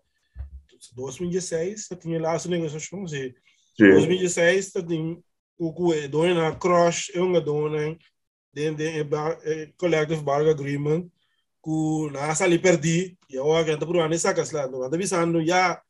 2016, 0.94 1.96
tinha 1.96 2.20
lá 2.20 2.34
essa 2.34 2.50
negociação, 2.50 3.08
sim. 3.08 3.32
2016, 3.78 4.84
tinha 4.86 5.18
o 5.58 5.72
que 5.72 6.08
dona 6.08 6.54
crush, 6.56 7.10
é 7.14 7.20
uma 7.20 7.40
dona, 7.40 7.96
dentro 8.52 8.84
do 9.04 9.72
collective 9.78 10.22
bargaining 10.22 10.50
agreement, 10.50 11.10
que 11.62 12.10
na 12.12 12.34
sali 12.34 12.58
perdi, 12.58 13.16
e 13.30 13.34
eu 13.36 13.52
agora 13.52 13.78
por 13.78 13.96
ano 13.96 14.18
saca 14.18 14.44
lá, 14.52 14.66
não 14.68 14.82
anda 14.82 14.98
já, 15.44 15.82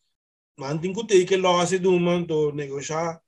mantin 0.57 0.93
que 0.93 1.07
tem 1.07 1.27
que 1.27 1.37
losse 1.37 1.79
do 1.79 1.99
manto 1.99 2.53
negociar 2.53 3.21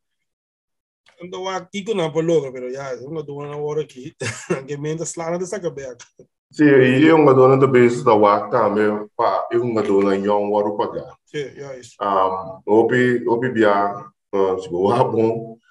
ando 1.22 1.48
aqui 1.48 1.82
com 1.84 1.94
não 1.94 2.10
logo, 2.10 2.52
pero 2.52 2.72
já 2.72 2.92
é 2.92 2.96
uma 2.96 3.22
dona 3.22 3.56
hora 3.56 3.82
aqui, 3.82 4.14
que 4.66 4.76
menda 4.76 5.04
slana 5.04 5.38
dessa 5.38 5.60
cabeça. 5.60 5.96
Sim, 6.50 6.64
e 6.64 7.06
é 7.06 7.12
uma 7.12 7.34
dona 7.34 7.58
da 7.58 7.66
base 7.66 8.02
da 8.02 8.14
WAC 8.14 8.50
também, 8.50 9.06
pá, 9.16 9.46
é 9.52 9.58
uma 9.58 9.82
dona 9.82 10.16
em 10.16 10.28
um 10.28 10.52
hora 10.52 10.70
pagar. 10.76 11.14
Sim, 11.26 11.38
é 11.38 11.78
isso. 11.78 11.94
Um, 12.00 12.60
obi, 12.66 13.28
obi 13.28 13.50
bia, 13.50 13.92
se 14.32 14.68
o 14.70 15.04
bom, 15.04 15.04
dentro 15.04 15.54
da 15.54 15.67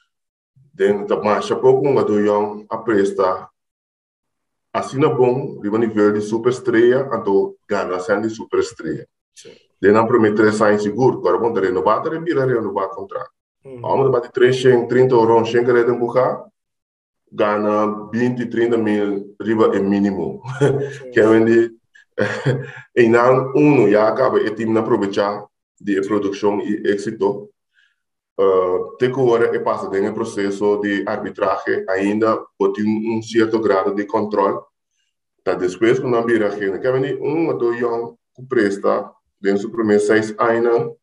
marcha 1.24 1.56
pouco 1.56 1.88
uma 1.88 2.04
do 2.04 2.20
yong 2.20 2.66
a 2.70 2.78
presta 2.78 3.50
assim 4.78 5.04
é 5.04 5.10
bom, 5.10 5.60
de 5.60 5.70
nível 5.70 6.14
de 6.14 6.22
superestrela, 6.22 7.18
então 7.18 7.56
ganha 7.68 8.00
sendo 8.00 8.30
superestrela. 8.30 9.06
De 9.82 9.92
não 9.92 10.08
prometer 10.08 10.52
sair 10.54 10.80
seguro, 10.80 11.20
agora 11.20 11.38
vamos 11.38 11.60
renovar, 11.60 12.02
ter 12.02 12.22
vira 12.22 12.46
renovar 12.46 12.90
contrato. 12.90 13.32
Vamos 13.64 14.10
bater 14.12 14.32
3, 14.32 14.88
30 14.88 15.16
euros, 15.16 15.52
100 15.52 15.66
que 15.66 15.72
redem 15.72 16.00
buscar, 16.00 16.46
ganha 17.32 18.10
20, 18.12 18.46
30 18.46 18.78
mil, 18.78 19.36
riba 19.42 19.76
é 19.76 19.80
mínimo. 19.80 20.42
que 21.12 21.20
é 21.20 21.28
onde, 21.28 21.72
e 22.96 23.08
não, 23.08 23.52
um 23.56 23.90
já 23.90 24.08
acaba, 24.08 24.40
e 24.40 24.50
time 24.56 24.74
não 24.74 24.82
aproveitar 24.82 25.46
de 25.80 26.02
produção 26.08 26.60
e 26.62 26.88
êxito. 26.88 27.50
Uh, 28.40 28.96
tem 28.98 29.10
agora 29.10 29.56
é 29.56 29.60
passa 29.60 29.90
em 29.98 30.14
processo 30.14 30.80
de 30.82 31.04
arbitragem 31.08 31.84
ainda 31.90 32.38
tem 32.72 32.86
um 32.86 33.20
certo 33.20 33.60
grado 33.60 33.96
de 33.96 34.06
controle 34.06 34.60
tá 35.44 35.56
depois 35.56 35.98
quando 35.98 36.18
a 36.18 36.22
bira 36.22 36.52
gente 36.52 36.78
que 36.78 36.92
vem 36.92 37.16
um 37.20 37.48
ou 37.48 37.58
dois 37.58 37.82
anos 37.82 38.14
que 38.36 38.44
presta 38.44 39.12
dentro 39.42 39.64
do 39.64 39.72
primeiro 39.72 40.04
seis 40.04 40.36
anos 40.38 40.94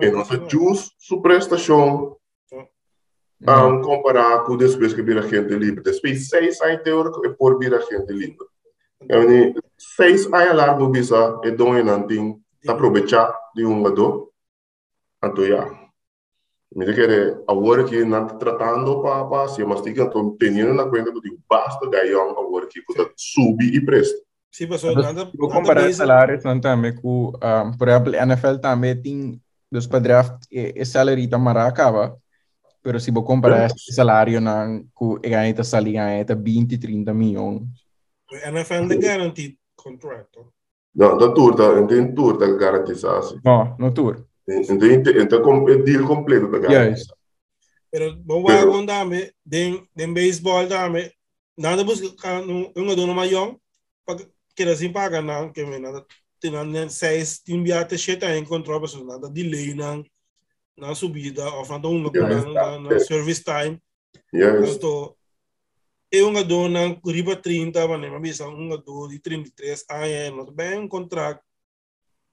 e 0.00 0.08
nossa 0.12 0.36
jus 0.48 0.94
sua 1.00 1.20
prestação 1.20 2.16
um, 2.52 3.82
comparar 3.82 4.44
com 4.44 4.56
depois 4.56 4.94
que 4.94 5.02
bira 5.02 5.22
gente 5.22 5.52
livre 5.52 5.82
depois 5.82 6.28
seis 6.28 6.60
anos 6.60 6.84
teórico 6.84 7.26
e 7.26 7.34
por 7.34 7.58
bira 7.58 7.80
gente 7.80 8.12
livre 8.12 8.46
é 9.08 9.52
seis 9.76 10.26
anos 10.26 10.54
largo 10.54 10.86
bisa 10.90 11.40
e 11.42 11.50
dois 11.50 11.84
não 11.84 12.06
tem 12.06 12.40
aproveitar 12.68 13.36
de 13.52 13.66
um 13.66 13.82
lado 13.82 14.30
então 15.24 15.44
já 15.44 15.79
Mira 16.74 16.94
que 16.94 17.02
agora 17.48 17.84
que 17.84 18.04
não 18.04 18.26
está 18.26 18.36
tratando 18.36 19.02
para 19.02 19.24
para 19.24 19.48
se 19.48 19.64
mas 19.64 19.80
tem 19.80 19.92
que 19.92 20.00
tendo 20.38 20.74
na 20.74 20.84
conta 20.84 21.10
do 21.10 21.20
basta 21.48 21.90
ganhar 21.90 22.30
agora 22.30 22.68
que 22.68 22.78
está 22.78 23.10
subir 23.16 23.74
e 23.74 23.84
presta. 23.84 24.16
Sim, 24.52 24.68
pessoal, 24.68 24.94
nada. 24.94 25.30
Vou 25.36 25.48
comparar 25.48 25.92
salários 25.92 26.42
também 26.42 26.94
com, 26.94 27.32
um, 27.34 27.76
por 27.76 27.88
exemplo, 27.88 28.14
NFL 28.14 28.56
também 28.56 29.00
tem 29.00 29.40
dos 29.70 29.86
para 29.86 30.00
draft 30.00 30.44
e, 30.50 30.74
e 30.76 30.84
salário 30.84 31.28
também 31.28 31.56
acaba. 31.56 32.16
Pero 32.82 32.98
se 32.98 33.10
vou 33.10 33.24
comparar 33.24 33.66
esse 33.66 33.92
salário 33.92 34.40
não 34.40 34.84
com 34.94 35.14
ganha 35.16 35.54
essa 35.56 35.78
liga 35.78 36.04
ganha 36.04 36.24
20, 36.24 36.78
30 36.78 37.12
milhões. 37.12 37.62
NFL 38.32 38.82
não 38.82 38.96
guaranteed 38.96 39.56
contrato. 39.76 40.52
Não, 40.94 41.16
da 41.16 41.32
tour, 41.32 41.54
da 41.54 41.86
tem 41.86 42.14
tour 42.14 42.38
da 42.38 42.46
garantização. 42.56 43.38
Não, 43.44 43.76
no 43.78 43.92
tour. 44.50 45.20
Então, 45.20 45.68
é 45.68 45.76
deal 45.76 46.06
completo 46.06 46.50
da 46.50 46.86
Yes. 46.86 47.06
Pero 47.90 48.16
vamos 48.24 48.52
a 48.52 48.66
con 48.66 48.86
dame 48.86 49.32
den 49.44 49.88
den 49.94 50.14
baseball 50.14 50.66
dame 50.68 51.12
nada 51.56 51.82
busca 51.84 52.40
um 52.40 52.94
dono 52.94 53.14
maior 53.14 53.56
para 54.06 54.24
que 54.54 54.62
assim 54.62 54.92
paga 54.92 55.20
não 55.20 55.52
que 55.52 55.64
me 55.64 55.78
nada 55.78 56.06
tem 56.40 56.52
nada 56.52 56.88
seis 56.88 57.40
tem 57.40 57.62
biate 57.62 57.98
cheta 57.98 58.36
em 58.36 58.44
controle 58.44 58.82
pessoas 58.82 59.06
nada 59.06 59.28
delay 59.28 59.74
não 59.74 60.04
na 60.76 60.94
subida 60.94 61.50
ou 61.50 61.64
falando 61.64 61.90
um 61.90 62.10
na, 62.10 62.78
na 62.78 62.98
service 63.00 63.42
time 63.42 63.78
Yes. 64.32 64.76
então 64.76 65.16
eu 66.12 66.28
um 66.28 66.42
dona 66.44 66.96
riba 67.04 67.34
30 67.34 67.88
mas 67.88 68.00
não 68.00 68.20
bisa 68.20 68.48
um 68.48 68.68
do 68.76 69.08
de 69.08 69.18
33 69.18 69.84
ah 69.90 70.30
não 70.30 70.46
bem 70.46 70.78
um 70.78 70.88
contrato 70.88 71.42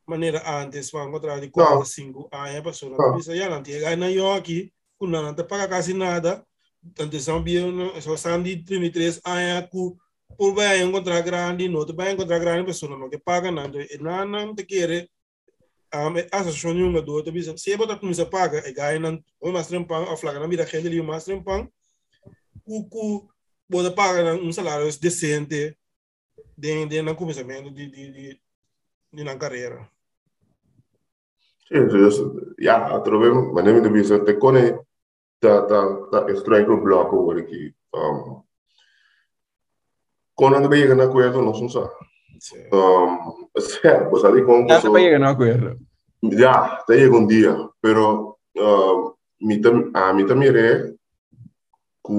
maneira 0.07 0.41
antes 0.61 0.89
para 0.89 1.05
encontrar 1.05 1.39
de 1.39 1.49
4 1.49 1.85
5 1.85 2.29
anos 2.31 2.61
pessoa 2.61 2.97
não 2.97 3.17
bisa 3.17 3.35
já 3.35 3.49
não 3.49 3.61
tinha 3.61 3.79
ganho 3.79 4.09
eu 4.09 4.31
aqui 4.31 4.71
quando 4.97 5.21
não 5.21 5.35
te 5.35 5.43
paga 5.43 5.67
quase 5.67 5.93
nada. 5.93 6.43
Tanto 6.95 7.19
são 7.19 7.43
bem 7.43 7.61
só 8.01 8.15
são 8.15 8.41
de 8.41 8.63
33 8.63 9.21
anos 9.25 9.69
que 9.69 10.35
por 10.37 10.53
bem 10.55 10.81
encontrar 10.81 11.21
grande 11.21 11.67
não 11.67 11.85
te 11.85 11.93
vai 11.93 12.11
encontrar 12.11 12.39
grande 12.39 12.65
pessoa 12.65 12.97
não 12.97 13.09
que 13.09 13.17
paga 13.17 13.51
nada. 13.51 13.77
E 13.81 13.97
não 13.97 14.25
não 14.25 14.55
te 14.55 14.63
quer 14.63 15.09
a 15.91 16.07
associação 16.39 16.73
de 16.73 16.83
uma 16.83 17.01
do 17.01 17.13
outro 17.13 17.31
bisa 17.31 17.55
se 17.57 17.77
botar 17.77 17.97
como 17.97 18.13
se 18.13 18.25
paga. 18.25 18.67
E 18.67 18.71
ganha 18.71 18.99
não 18.99 19.21
o 19.41 19.51
mais 19.51 19.67
trempang 19.67 20.05
a 20.09 20.15
flagra 20.15 20.39
na 20.39 20.47
mira 20.47 20.65
gente 20.65 20.87
ali 20.87 20.99
o 20.99 21.03
mais 21.03 21.25
trempang 21.25 21.69
o 22.65 22.83
cu 22.89 23.29
pode 23.69 23.91
pagar 23.91 24.35
um 24.35 24.51
salário 24.53 24.85
decente. 24.99 25.77
De 26.57 27.01
no 27.03 27.15
começamento 27.15 27.69
de 27.69 27.85
de 27.87 28.11
de 28.11 28.41
de 29.13 29.23
na 29.23 29.37
carreira 29.37 29.87
Sim, 31.67 31.79
então, 31.79 32.09
já, 32.59 32.99
trove, 33.01 33.29
mas 33.53 33.63
nem 33.63 33.73
me 33.81 33.89
bisa 33.89 34.19
te 34.19 34.33
cone 34.35 34.79
tá 35.39 35.61
tá 35.63 36.07
tá 36.11 36.31
strike 36.31 36.69
o 36.69 36.81
bloco 36.81 37.19
agora 37.19 37.41
aqui. 37.41 37.73
Um, 37.93 38.41
quando 40.33 40.57
anda 40.57 40.69
bem 40.69 40.87
na 40.95 41.03
acordo 41.03 41.41
não 41.41 41.53
são 41.53 41.67
só. 41.67 41.91
Um, 42.71 43.59
certo, 43.59 44.09
você 44.09 44.27
ali 44.27 44.43
com 44.45 44.65
Nada 44.65 44.89
para 44.89 44.99
llegar 45.01 45.23
a 45.23 45.29
acuerdo. 45.31 45.77
Ya, 46.21 46.83
te 46.87 46.95
llega 46.95 47.15
un 47.15 47.27
día, 47.27 47.55
pero 47.81 48.37
uh, 48.55 49.13
mi 49.41 49.61
tam, 49.61 49.91
a 49.93 50.13
mí 50.13 50.25
también 50.25 50.55
es 50.55 50.95
que 52.03 52.13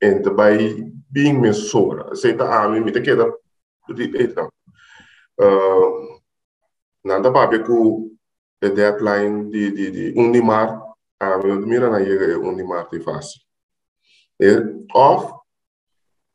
entre 0.00 0.32
vai 0.32 0.92
bem 1.10 1.40
me 1.40 1.52
sobra. 1.52 2.12
Aceita 2.12 2.44
a 2.44 2.68
mim, 2.68 2.84
me 2.84 2.92
te 2.92 3.00
queda 3.00 3.32
então. 4.20 4.48
Uh, 5.40 6.20
nada 7.04 7.32
para 7.32 7.50
ver 7.50 7.64
que 8.64 8.66
a 8.66 8.70
deadline 8.70 9.50
de 9.50 9.70
de 9.70 9.90
de 9.90 10.18
um 10.18 10.32
de 10.32 10.40
mar, 10.40 10.80
a 11.20 11.38
mim 11.38 11.66
mira 11.66 11.90
na 11.90 12.02
chega 12.02 12.38
um 12.38 12.56
de 12.56 13.02
fácil. 13.02 13.40
E 14.40 14.56
off, 14.94 15.34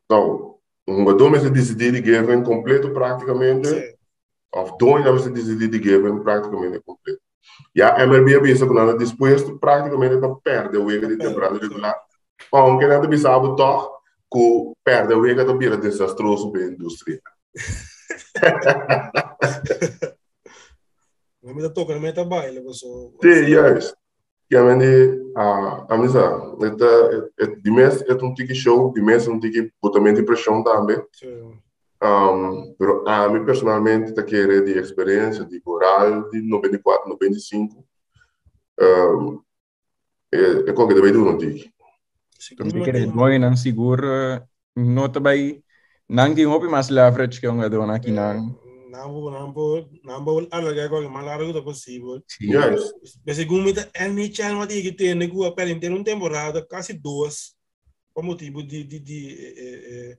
então, 0.05 0.55
um 0.87 1.03
badome 1.03 1.39
se 1.39 1.49
decidir 1.49 1.91
de 1.91 2.01
guerra 2.01 2.41
completo 2.43 2.91
praticamente. 2.91 3.67
Sim. 3.67 3.99
of 4.51 4.77
dois 4.79 5.05
anos 5.05 5.23
de 5.23 5.29
decidir 5.29 5.67
de 5.67 5.77
guerra 5.77 6.23
praticamente 6.23 6.81
completo. 6.83 7.21
E 7.75 7.81
a 7.81 7.99
MLB 7.99 8.35
avisa 8.35 8.67
que 8.67 8.73
nada 8.73 8.97
disposto 8.97 9.59
praticamente 9.59 10.17
para 10.17 10.35
perder 10.35 10.79
o 10.79 10.89
ego 10.89 11.07
de 11.07 11.17
temporada 11.17 11.59
regular. 11.59 11.95
Aunque 12.51 12.87
nada 12.87 13.07
bisava 13.07 13.55
toch 13.55 13.91
que 14.31 14.73
perde 14.83 15.13
o 15.13 15.25
ego 15.25 15.45
também 15.45 15.71
é 15.71 15.77
desastroso 15.77 16.51
para 16.51 16.61
a 16.61 16.65
indústria. 16.65 17.21
não 21.49 21.55
me 21.55 21.69
toca 21.69 21.93
não 21.93 22.01
me 22.01 22.13
tá 22.13 22.23
baile 22.23 22.61
pessoal 22.61 23.11
Sim, 23.21 23.45
yes. 23.49 23.93
Que 24.49 24.57
a 24.57 24.63
mim 24.63 24.83
a 25.35 25.85
a 25.89 25.97
mim 25.97 26.09
sa, 26.09 26.41
é 27.37 27.45
de 27.45 27.71
mês 27.71 28.01
é 28.01 28.13
um 28.13 28.33
tique 28.33 28.55
show, 28.55 28.91
de 28.91 29.01
mês 29.01 29.27
um 29.27 29.39
tique 29.39 29.71
botamento 29.79 30.19
de 30.19 30.25
pressão 30.25 30.63
também. 30.63 30.97
Um, 32.01 32.73
pero 32.79 33.07
a 33.07 33.29
mim 33.29 33.45
personalmente 33.45 34.13
te 34.13 34.23
quero 34.23 34.65
de 34.65 34.79
experiência 34.79 35.45
de 35.45 35.61
rural 35.63 36.29
de 36.31 36.41
94, 36.41 37.09
95. 37.09 37.85
Um, 38.81 39.41
é, 40.31 40.69
é 40.69 40.73
qualquer 40.73 40.95
debate 40.95 41.17
não 41.17 41.37
tique. 41.37 41.71
Então, 42.53 42.69
se 42.69 42.81
querer 42.81 43.07
mooi 43.07 43.37
nang 43.37 43.57
siguro 43.57 44.07
no 44.75 45.09
tabay 45.09 45.61
nang 46.07 46.33
di 46.33 46.47
mo 46.47 46.57
mas 46.71 46.89
leverage 46.89 47.39
que 47.39 47.47
um 47.47 47.61
adona 47.61 47.95
aqui 47.95 48.11
nang. 48.11 48.55
Nambo, 48.89 49.29
nambo, 49.29 49.89
nambo, 50.03 50.47
alaga 50.49 50.89
ko 50.89 51.01
yung 51.05 51.13
malaro 51.13 51.53
ko 51.53 51.61
possível. 51.61 52.17
Yes. 52.41 52.89
Mas 53.21 53.37
segundo 53.37 53.63
me 53.63 53.73
tá 53.73 53.85
NHL 53.93 54.57
mas 54.57 54.67
tem 54.67 54.81
que 54.81 54.91
ter 54.91 55.13
nego 55.13 55.45
a 55.45 55.69
inteira 55.69 55.93
uma 55.93 56.03
temporada 56.03 56.65
quase 56.65 56.93
duas 56.93 57.53
por 58.13 58.23
motivo 58.23 58.63
de 58.63 58.83
de 58.83 58.99
de 58.99 59.19
eh, 59.37 59.81
eh, 59.91 60.17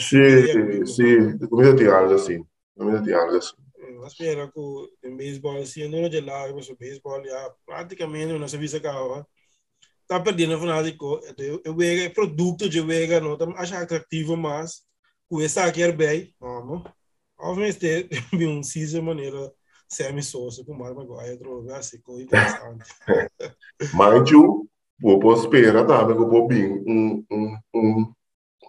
Sim, 0.00 0.86
sim. 0.86 1.38
Comida 1.48 1.74
de 1.74 1.88
algo 1.88 2.14
assim. 2.14 2.44
Comida 2.76 3.02
de 3.02 3.12
algo 3.12 3.36
assim. 3.36 3.56
Mas 3.98 4.12
espera 4.12 4.50
que 4.50 5.08
em 5.08 5.16
beisebol 5.16 5.64
se 5.66 5.86
não 5.88 6.08
de 6.08 6.20
lá, 6.20 6.50
mas 6.54 6.68
o 6.70 6.76
beisebol 6.76 7.22
já 7.24 7.52
praticamente 7.66 8.32
não 8.32 8.48
se 8.48 8.56
visa 8.56 8.80
cá, 8.80 8.92
tá 10.06 10.20
perdendo 10.20 10.54
no 10.54 10.60
final 10.60 10.82
de 10.82 10.92
co, 10.96 11.20
eu 11.38 11.60
eu 11.64 11.74
vejo 11.76 12.14
produto 12.14 12.68
de 12.68 12.80
vega 12.80 13.20
não 13.20 13.36
tá 13.36 13.46
acha 13.56 13.78
atrativo 13.78 14.36
mas 14.36 14.82
o 15.28 15.40
essa 15.40 15.64
aqui 15.64 15.82
é 15.82 15.92
bem, 15.92 16.34
vamos. 16.40 16.82
Obviamente 17.40 17.78
tem 17.78 18.08
um 18.48 18.62
season 18.62 19.02
maneira 19.02 19.52
semi 19.88 20.22
source 20.22 20.64
com 20.64 20.74
mais 20.74 20.96
agora 20.96 21.30
outro 21.32 21.72
assim 21.72 22.00
coisa 22.00 22.22
interessante. 22.22 22.84
Mas 23.94 24.30
eu 24.30 24.68
vou 25.00 25.32
esperar 25.34 25.86
também 25.86 26.16
que 26.16 26.22
eu 26.22 26.28
vou 26.28 26.46
bem 26.46 26.70
um 26.86 27.24
um 27.30 27.58
um 27.74 28.12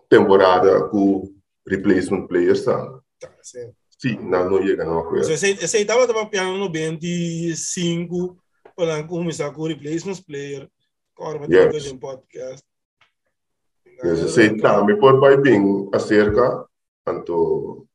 temporada 0.09 0.87
com 0.89 1.33
replacement 1.67 2.27
players 2.27 2.63
tá. 2.65 2.99
Tá, 3.19 3.29
certo. 3.41 3.75
Sim, 3.99 4.17
não 4.21 4.49
não 4.49 4.61
chega 4.63 4.83
não 4.83 5.03
coisa. 5.03 5.35
Você 5.37 5.51
esse 5.51 5.63
esse 5.65 5.85
tava 5.85 6.07
tava 6.07 6.25
piano 6.25 6.57
no 6.57 6.71
25 6.71 8.37
para 8.75 9.03
começar 9.03 9.51
com 9.51 9.67
replacement 9.67 10.21
player. 10.25 10.67
Agora 11.15 11.39
vai 11.39 11.47
ter 11.47 11.73
Yes. 11.73 11.91
um 11.91 11.99
podcast. 11.99 12.63
Esse 14.03 14.29
sei 14.29 14.57
também 14.57 14.97
pode 14.97 15.19
vai 15.19 15.37
bem 15.37 15.87
acerca 15.93 16.65
tanto 17.05 17.87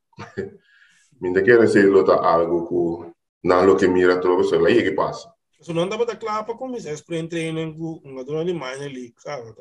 Minda 1.20 1.42
quer 1.42 1.66
ser 1.68 1.86
lota 1.86 2.14
algo 2.14 2.66
que 2.68 3.12
não 3.44 3.64
lo 3.64 3.76
que 3.76 3.88
mira 3.88 4.20
todo 4.20 4.42
isso 4.42 4.58
lá 4.58 4.70
e 4.70 4.82
que 4.82 4.92
passa. 4.92 5.32
So 5.60 5.72
não 5.72 5.88
dá 5.88 5.96
para 5.96 6.16
claro 6.16 6.44
para 6.44 6.54
começar 6.54 6.92
spring 6.92 7.28
training 7.28 7.76
com 7.76 8.00
uma 8.04 8.24
dona 8.24 8.44
de 8.44 8.52
minor 8.52 8.78
league, 8.78 9.14
sabe? 9.18 9.54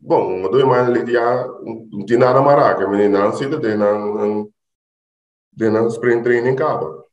Bom, 0.00 0.40
uma 0.40 0.50
dois 0.50 0.64
mais 0.64 0.88
ali 0.88 1.10
já 1.10 1.46
não 1.62 2.04
tem 2.04 2.18
nada 2.18 2.40
maraca, 2.42 2.86
mas 2.86 3.10
não 3.10 3.32
sei 3.32 3.48
de 3.48 3.76
não 3.76 4.50
de 5.52 5.70
não 5.70 5.88
sprint 5.88 6.22
training 6.22 6.54
cabo. 6.54 7.06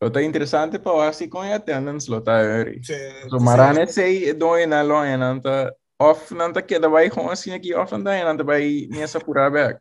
Lo 0.00 0.10
tá 0.10 0.22
interessante 0.22 0.78
para 0.78 1.08
assim 1.08 1.28
com 1.28 1.40
a 1.40 1.54
attendance 1.54 2.10
lo 2.10 2.20
tá 2.20 2.38
aí. 2.38 2.80
So 3.28 3.38
marane 3.38 3.86
sei 3.86 4.32
doi 4.32 4.66
na 4.66 4.82
lo 4.82 5.04
enanta 5.04 5.74
off 5.98 6.34
nanta 6.34 6.62
queda 6.62 6.88
vai 6.88 7.08
com 7.08 7.30
assim 7.30 7.52
aqui 7.52 7.74
off 7.74 7.92
nanta 7.92 8.16
enanta 8.16 8.42
vai 8.42 8.88
nessa 8.90 9.20
pura 9.20 9.50
back. 9.50 9.80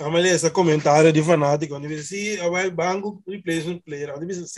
Amalesa 0.00 0.50
comentário 0.50 1.12
de 1.12 1.22
fanático, 1.22 1.74
onde 1.74 1.88
diz, 1.88 2.08
se 2.08 2.36
vai 2.48 2.70
banco 2.70 3.22
replacement 3.26 3.80
player, 3.80 4.14
onde 4.16 4.26
diz, 4.26 4.54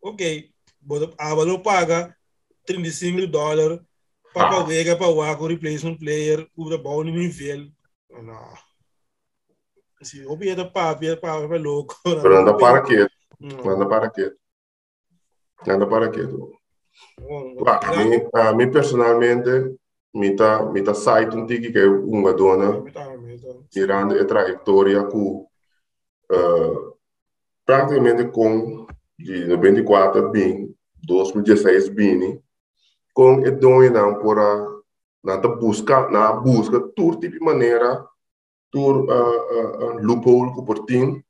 ok, 0.00 0.50
a 1.18 1.34
valor 1.34 1.60
paga 1.60 2.16
35 2.64 3.26
dólares 3.26 3.80
para 4.32 4.64
pagar 4.64 4.96
para 4.96 5.08
o 5.08 5.16
Waco 5.16 5.46
replacement 5.46 5.98
player, 5.98 6.48
o 6.56 6.78
bom 6.78 7.02
nível. 7.02 7.70
Não. 8.10 8.54
Si, 10.02 10.24
o 10.24 10.36
piede 10.36 10.64
pa, 10.64 10.94
piede 10.94 11.20
pa, 11.20 11.36
é 11.36 11.58
louco. 11.58 11.94
Pero 12.02 12.38
anda 12.38 12.56
para 12.56 12.82
quieto. 12.82 13.12
Anda 13.40 13.86
para 13.86 14.10
quieto. 14.10 14.36
Anda 15.66 15.86
para 15.86 16.10
quieto. 16.10 16.52
a 18.32 18.52
mim, 18.52 18.70
personalmente, 18.70 19.76
me 20.14 20.34
tá, 20.34 20.64
me 20.64 20.82
tá 20.82 20.94
site 20.94 21.36
um 21.36 21.46
tique 21.46 21.70
que 21.70 21.78
é 21.78 21.86
uma 21.86 22.32
dona, 22.32 22.82
tirando 23.70 24.18
a 24.18 24.24
trajetória 24.24 25.04
com 25.04 25.46
uh, 26.32 26.96
praticamente 27.64 28.24
com 28.30 28.86
de 29.18 29.46
94 29.46 30.30
bem 30.30 30.74
2016 31.04 31.88
bem 31.90 32.42
com 33.14 33.44
a 33.46 33.50
dona 33.50 34.14
por 34.18 34.38
a 34.38 34.80
na 35.22 35.36
busca 35.36 36.08
na 36.08 36.32
busca 36.32 36.80
todo 36.80 37.20
tipo 37.20 37.38
de 37.38 37.44
maneira 37.44 38.06
tur 38.70 39.04
uh, 39.04 39.96
uh, 39.96 39.98
loophole 40.00 40.52
ku 40.52 40.64
portin 40.64 41.22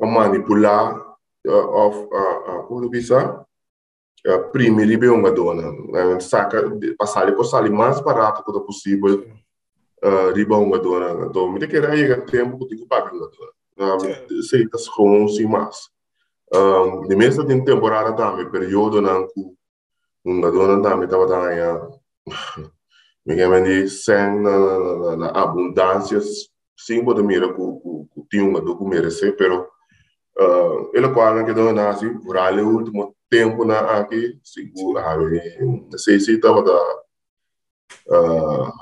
manipular 0.00 0.96
uh, 1.46 1.66
of 1.84 1.96
uh, 2.08 2.38
uh, 2.48 2.62
como 2.66 2.88
bisa 2.88 3.44
uh, 4.26 4.42
primi 4.52 4.84
ribe 4.84 5.08
uma 5.08 5.30
dona 5.30 5.68
uh, 5.68 6.20
saca 6.20 6.62
passar 6.96 7.34
por 7.36 7.44
sair 7.44 7.70
mais 7.70 8.00
barato 8.00 8.42
quanto 8.42 8.62
possível 8.62 9.24
riba 10.34 10.56
uma 10.56 10.78
dona 10.78 11.26
então 11.26 11.50
me 11.50 11.66
que 11.66 11.76
era 11.76 11.92
aí 11.92 12.20
tempo 12.22 12.66
que 12.66 12.74
uma 12.74 13.10
dona 13.10 13.52
um, 13.78 14.42
sei 14.42 14.68
das 14.68 14.88
com 14.88 15.28
sim 15.28 15.46
mais 15.46 15.90
um, 16.54 17.02
de 17.06 17.16
mesmo 17.16 17.46
tem 17.46 17.64
temporada 17.64 18.14
também 18.14 18.50
período 18.50 19.00
não 19.00 19.26
ku 19.28 19.54
uma 20.24 20.50
dona 20.50 20.82
também 20.82 21.04
estava 21.04 21.26
também 21.26 21.58
me 23.26 23.34
lembro 23.34 23.88
sem 23.88 24.40
na, 24.40 24.58
na, 24.58 24.96
na, 24.96 25.16
na 25.16 25.26
abundâncias 25.28 26.48
sim 26.76 27.04
pode 27.04 27.22
mira 27.22 27.52
ku 27.52 27.80
ku 27.80 28.08
ku 28.14 28.26
tinha 28.30 28.60
do 28.60 28.76
ku 28.76 28.88
merece 28.88 29.32
pero 29.32 29.68
uh, 30.38 30.90
ele 30.94 31.08
quando 31.12 31.44
que 31.44 31.52
dona 31.52 31.72
nasi 31.72 32.08
por 32.20 32.38
ali 32.38 32.62
último 32.62 33.14
tempo 33.28 33.64
na 33.64 33.80
aqui 33.98 34.38
seguro 34.42 34.98
a 34.98 35.18
sei 35.98 36.18
se 36.18 36.34
estava 36.34 36.62
da 36.62 37.00
uh, 38.08 38.72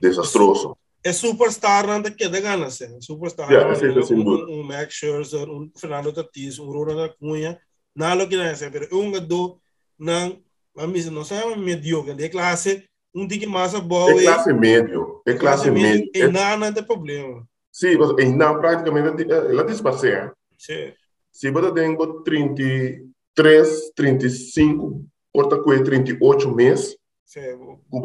desastroso 0.00 0.76
é 1.04 1.12
superstar 1.12 1.86
não 1.86 2.02
que 2.02 2.28
da 2.28 2.40
gana 2.40 2.70
sim 2.70 3.00
superstar 3.00 3.50
yeah, 3.50 3.72
um, 4.10 4.14
um, 4.14 4.60
um 4.60 4.62
Max 4.62 4.94
Scherzer 4.94 5.48
um 5.48 5.70
Fernando 5.76 6.12
Tatis 6.12 6.58
um 6.58 6.70
Ronald 6.70 7.10
Acunha 7.10 7.58
nada 7.94 8.26
que 8.26 8.36
não 8.36 8.44
é 8.44 8.70
pero 8.70 8.88
um 8.98 9.10
do 9.12 9.58
não 9.98 10.40
mas 10.74 11.06
não 11.06 11.24
sabe 11.24 11.56
mediocre 11.56 12.14
de 12.14 12.28
classe 12.28 12.86
um 13.16 13.26
dia 13.26 13.48
massa 13.48 13.80
boa. 13.80 14.12
É 14.12 14.22
classe 14.22 14.52
médio. 14.52 15.22
É 15.26 15.32
classe, 15.32 15.70
médio. 15.70 16.10
E 16.14 16.28
não, 16.28 16.58
não 16.58 16.72
tem 16.72 16.84
problema. 16.84 17.48
Sim, 17.72 17.96
mas 17.96 18.10
e 18.18 18.28
não, 18.28 18.60
praticamente, 18.60 19.30
ela 19.30 19.64
despassea. 19.64 20.32
Sim. 20.58 20.92
Se 21.32 21.50
você 21.50 21.72
tem 21.72 21.96
33, 22.24 23.90
35, 23.94 25.02
porta 25.32 25.58
com 25.58 25.82
38 25.82 26.54
meses, 26.54 26.96
você 27.24 27.56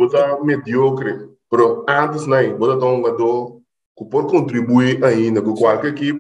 está 0.06 0.41
mediocre. 0.41 1.30
Mas 1.51 1.61
antes, 1.87 2.27
né, 2.27 2.47
você 2.53 2.73
está 2.73 2.85
um 2.85 2.97
jogador 2.97 3.61
que 3.97 4.05
pode 4.05 4.27
contribuir 4.29 5.03
ainda 5.03 5.41
com 5.41 5.53
qualquer 5.53 5.89
equipe, 5.89 6.19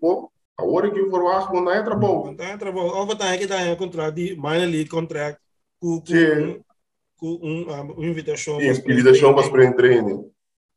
agora 0.57 0.91
que 0.91 1.09
for 1.09 1.21
o 1.23 1.61
não 1.61 1.73
entra 1.73 1.95
bom. 1.95 2.33
Não 2.33 2.45
entra 2.45 2.71
bom. 2.71 2.87
Ou 2.87 3.15
tem 3.15 3.39
que 3.39 3.47
dar 3.47 3.71
um 3.71 3.75
contrato 3.77 4.15
de 4.15 4.35
minor 4.35 4.67
league 4.67 4.89
contract 4.89 5.39
com, 5.79 6.03
um, 7.23 7.63
uma 7.63 8.05
invitação 8.05 8.59
Sim, 8.59 8.91
invitação 8.91 9.33
para 9.33 9.43
sprint 9.43 9.75
training. 9.75 10.29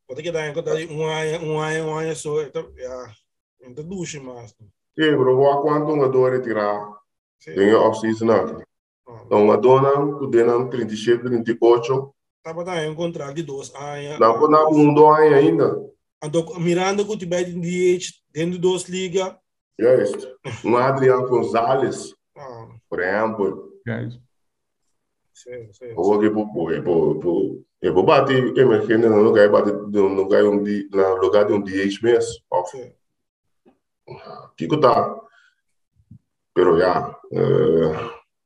Pode 0.07 0.23
que 0.23 0.31
dar 0.31 0.53
conta 0.55 0.77
de 0.77 0.87
um 0.87 1.03
ano, 1.03 1.47
um 1.47 1.59
ano, 1.59 1.89
um 1.89 1.95
ano 1.95 2.15
só, 2.15 2.43
então, 2.43 2.71
então 3.61 3.85
mais. 4.23 4.55
Sim, 4.95 5.17
bro, 5.17 5.37
vou 5.37 5.63
quanto 5.63 5.91
um 5.91 6.05
ador 6.05 6.33
retirar, 6.33 6.95
tem 7.45 7.75
off-season 7.75 8.31
aqui. 8.31 8.63
Então, 9.27 9.51
a 9.51 9.57
dona, 9.57 10.19
tu 10.19 10.27
dena 10.29 10.69
37, 10.69 11.25
38. 11.25 12.15
Estava 12.45 12.63
dando 12.63 12.93
um 12.93 12.95
contrato 12.95 13.33
de 13.33 13.43
dois 13.43 13.75
anos. 13.75 14.21
Não, 14.21 14.51
dar 14.51 14.69
um, 14.69 14.93
dois 14.93 15.33
ainda. 15.33 15.83
Ando 16.23 16.61
mirando 16.61 17.03
que 17.07 17.11
o 17.11 17.17
tiver 17.17 17.43
de 17.45 17.55
DH 17.55 18.21
dentro 18.31 18.53
de 18.53 18.59
duas 18.59 18.83
ligas. 18.83 19.35
É 19.81 20.03
isso. 20.03 20.37
Um 20.63 20.77
Adriano 20.77 21.27
Gonzalez, 21.27 22.15
por 22.87 23.01
exemplo. 23.01 23.73
É 23.89 24.03
isso. 24.05 24.23
Ou 25.97 26.21
que 26.21 26.29
por 26.29 26.53
por 26.53 27.19
por 27.19 27.65
e 27.83 27.91
por 27.91 28.03
bater 28.03 28.57
emergente 28.59 29.09
no 29.09 29.23
lugar 29.23 29.49
bate 29.49 29.73
no 29.73 30.09
lugar 30.09 30.45
um 30.45 30.63
no 30.63 31.17
lugar 31.17 31.47
de 31.47 31.53
um 31.55 31.63
DH 31.63 32.03
mesmo. 32.03 32.45
Kiko 34.55 34.79
tá. 34.81 35.19
Pero 36.53 36.77
ya, 36.77 37.19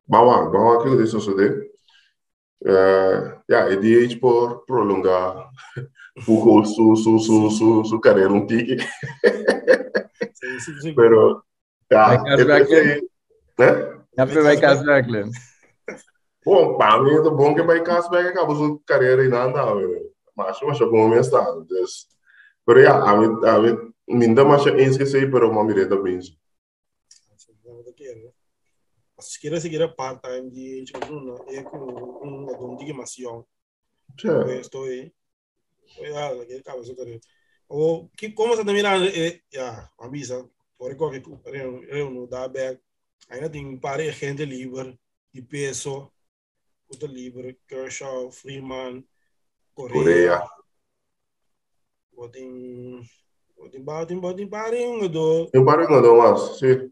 vamos 0.07 0.53
vamos 0.53 0.79
aquilo 0.79 0.97
de 0.97 1.68
suceder. 2.59 3.39
Ya, 3.49 3.71
e 3.71 3.77
DH 3.77 4.21
por 4.21 4.65
prolongar 4.67 5.49
o 6.27 6.65
su 6.65 6.97
su 6.97 7.19
su 7.19 7.51
su 7.51 7.85
su 7.85 8.01
carreira 8.01 8.33
um 8.33 8.47
tique. 8.47 8.77
Pero 10.95 11.43
ya, 11.91 12.23
né? 13.59 13.99
Já 14.17 14.25
vai 14.25 14.61
casar, 14.61 15.03
Glenn. 15.03 15.31
Bom, 16.45 16.77
para 16.79 17.03
mim 17.03 17.11
é 17.11 17.21
bom 17.23 17.55
que 17.55 17.63
vai 17.63 17.83
caso 17.83 18.11
vai 18.11 18.27
acabar 18.27 18.55
sua 18.55 18.79
carreira 18.87 19.25
e 19.25 19.29
nada, 19.29 19.75
mas 20.35 20.59
mas 20.63 20.79
como 20.79 21.09
me 21.09 21.19
está, 21.19 21.43
então, 21.43 21.85
pero 22.65 22.81
ya 22.81 22.95
a 22.95 23.17
mim 23.17 23.45
a 23.45 23.59
mim 23.59 23.93
minda 24.09 24.45
mas 24.45 24.67
é 24.67 24.81
esqueci 24.81 25.27
pero 25.27 25.51
uma 25.51 25.65
mireta 25.65 25.97
bem. 25.97 26.21
Se 29.21 29.41
queira 29.41 29.61
seguir 29.61 29.83
a 29.83 29.89
part-time 29.89 30.51
de 30.51 30.85
Chaduna, 30.87 31.37
é 31.49 31.63
com 31.63 31.79
um 31.79 32.73
um 32.73 32.77
digamação. 32.77 33.47
Estou 34.61 34.85
aí. 34.85 35.13
Ya, 35.99 36.45
que 36.47 36.55
acaba 36.55 36.85
sua 36.85 36.95
carreira. 36.95 37.21
O 37.69 38.09
que 38.17 38.31
como 38.33 38.55
você 38.55 38.61
está 38.61 38.73
mirando 38.73 39.07
é, 39.07 39.41
já, 39.53 39.91
avisa, 39.99 40.49
por 40.77 40.95
qualquer 40.97 41.23
eu 41.89 42.11
não 42.11 42.27
dá 42.27 42.47
back. 42.49 42.81
Ainda 43.29 43.51
tem 43.51 43.67
um 43.67 43.79
par 43.79 43.99
de 43.99 44.11
gente 44.11 44.45
livre 44.45 44.99
de 45.33 45.43
peso 45.43 46.11
Puta 46.89 47.07
Libre, 47.07 47.61
Kershaw, 47.69 48.33
Freeman. 48.33 49.05
Correa. 49.75 50.43
Botin, 52.17 53.05
botin, 53.55 53.85
botin, 53.85 54.19
botin, 54.21 54.49
paring 54.49 55.07
do. 55.13 55.47
Yung 55.55 55.65
paring 55.69 55.87
do 55.87 56.17
mas, 56.17 56.59
sim. 56.59 56.91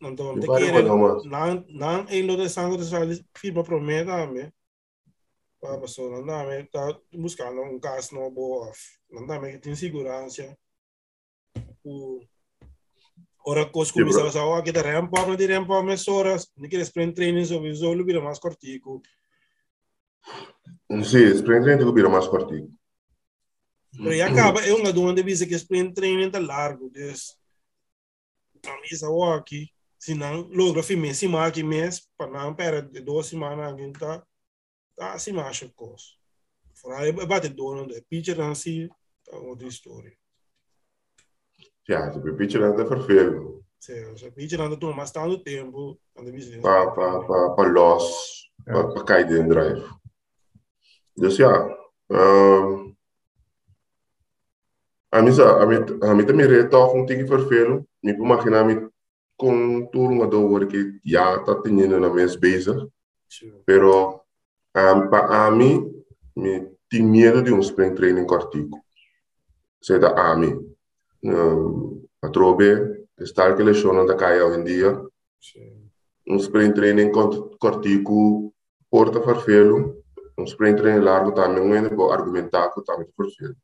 Então, 0.00 0.38
te 0.38 0.46
quer, 0.46 0.84
não, 0.84 1.64
não, 1.68 2.08
em 2.08 2.22
lo 2.26 2.36
de 2.36 2.48
sangue 2.48 2.76
de 2.76 2.84
sal, 2.84 3.06
firma 3.36 3.62
prometa, 3.62 4.26
me. 4.26 4.52
Para 5.60 5.78
pessoa, 5.78 6.10
não 6.10 6.26
dá, 6.26 6.44
me, 6.44 6.64
tá 6.64 6.98
buscando 7.12 7.62
um 7.62 7.80
caso 7.80 8.14
no 8.14 8.30
boa, 8.30 8.70
não 9.10 9.26
dá, 9.26 9.40
me, 9.40 9.58
tem 9.58 9.74
segurança. 9.74 10.56
O 11.82 12.20
Ora 13.46 13.66
cos 13.66 13.90
começava 13.92 14.28
a 14.28 14.32
falar 14.32 14.62
que 14.62 14.72
da 14.72 14.80
rampa, 14.80 15.26
não 15.26 15.36
de 15.36 15.46
rampa, 15.46 15.82
mas 15.82 16.08
horas, 16.08 16.50
nem 16.56 16.68
que 16.68 16.78
sprint 16.80 17.14
training 17.14 17.44
sobre 17.44 17.70
o 17.70 17.74
zolo 17.74 18.04
vira 18.04 18.20
mais 18.20 18.38
cortico. 18.38 19.02
Sì, 21.02 21.34
sprint 21.36 21.64
training 21.64 21.92
vira 21.92 22.08
mais 22.08 22.26
cortico. 22.26 22.72
Ya 24.16 24.26
acaba, 24.26 24.64
é 24.64 24.72
uma 24.72 24.92
dúvida 24.92 25.22
dice 25.22 25.46
que 25.46 25.54
sprint 25.54 25.94
training 25.94 26.30
tá 26.30 26.38
largo, 26.38 26.88
dus 26.88 27.36
a 28.66 28.80
misa 28.80 29.08
aqui, 29.36 29.70
se 30.04 30.14
não 30.14 30.42
logra 30.52 30.82
firme 30.82 31.14
se 31.14 31.26
aqui 31.34 31.62
mês, 31.62 32.06
para 32.18 32.30
não 32.30 32.54
pera 32.54 32.82
de 32.82 33.00
duas 33.00 33.24
semanas 33.26 33.64
alguém 33.64 33.90
tá 33.90 34.22
tá 34.94 35.14
assim 35.14 35.34
acha 35.40 35.66
coisa. 35.74 36.04
Fora 36.74 37.08
é 37.08 37.12
bate 37.12 37.48
dono, 37.48 37.90
é 37.90 38.02
pitcher 38.02 38.38
assim, 38.38 38.86
tá 39.24 39.34
outra 39.38 39.66
história. 39.66 40.12
Ja, 41.88 42.12
se 42.12 42.20
pitcher 42.36 42.60
não 42.60 42.76
tá 42.76 42.84
perfeito. 42.84 43.64
Sim, 43.80 44.14
se 44.18 44.30
pitcher 44.30 44.58
não 44.58 44.78
tá 44.78 44.86
mais 44.88 45.10
tanto 45.10 45.42
tempo, 45.42 45.98
para 46.60 46.90
para 46.90 47.20
para 47.24 47.50
para 47.54 47.72
loss, 47.72 48.50
para 48.66 49.04
cair 49.06 49.26
de 49.26 49.42
drive. 49.42 49.88
Dus 51.16 51.38
ja, 51.38 51.50
um, 52.10 52.94
a 55.10 55.22
mim 55.22 55.30
a 55.40 55.66
mim 55.66 55.76
a 56.02 56.14
mim 56.14 56.26
também 56.26 56.68
toch 56.68 56.94
um 56.94 57.06
tique 57.06 57.24
vervelo. 57.24 57.86
Me 58.02 58.12
imagina 58.12 58.60
a 58.60 58.64
mim 58.64 58.93
com 59.36 59.86
turma 59.86 60.26
do 60.26 60.40
work 60.42 60.66
que 60.66 61.00
já 61.04 61.36
está 61.36 61.54
tendo 61.56 61.98
na 61.98 62.08
minha 62.08 62.26
bezig. 62.38 62.88
Pero 63.66 64.22
um, 64.76 65.08
para 65.08 65.46
a 65.46 65.50
mim 65.50 65.90
me 66.36 66.70
tem 66.88 67.02
medo 67.02 67.42
de 67.42 67.52
um 67.52 67.60
spring 67.60 67.94
training 67.94 68.26
cortico. 68.26 68.78
Sei 69.82 69.98
da 69.98 70.10
a 70.10 70.36
mim. 70.36 70.74
Um, 71.22 72.06
a 72.22 72.28
trobe 72.28 73.06
estar 73.18 73.56
que 73.56 73.62
leciona 73.62 74.04
da 74.06 74.14
caia 74.14 74.44
hoje 74.46 74.60
em 74.60 74.64
dia. 74.64 75.00
Um 76.26 76.36
sprint 76.36 76.74
training 76.74 77.10
cortico 77.58 78.54
porta 78.90 79.20
farfelo 79.20 80.04
um 80.36 80.44
sprint 80.44 80.80
training 80.80 81.04
largo 81.04 81.32
também 81.32 81.64
não 81.64 81.74
é 81.74 82.12
argumentar 82.12 82.70
que 82.70 82.82
também 82.84 83.06
farfelo. 83.16 83.56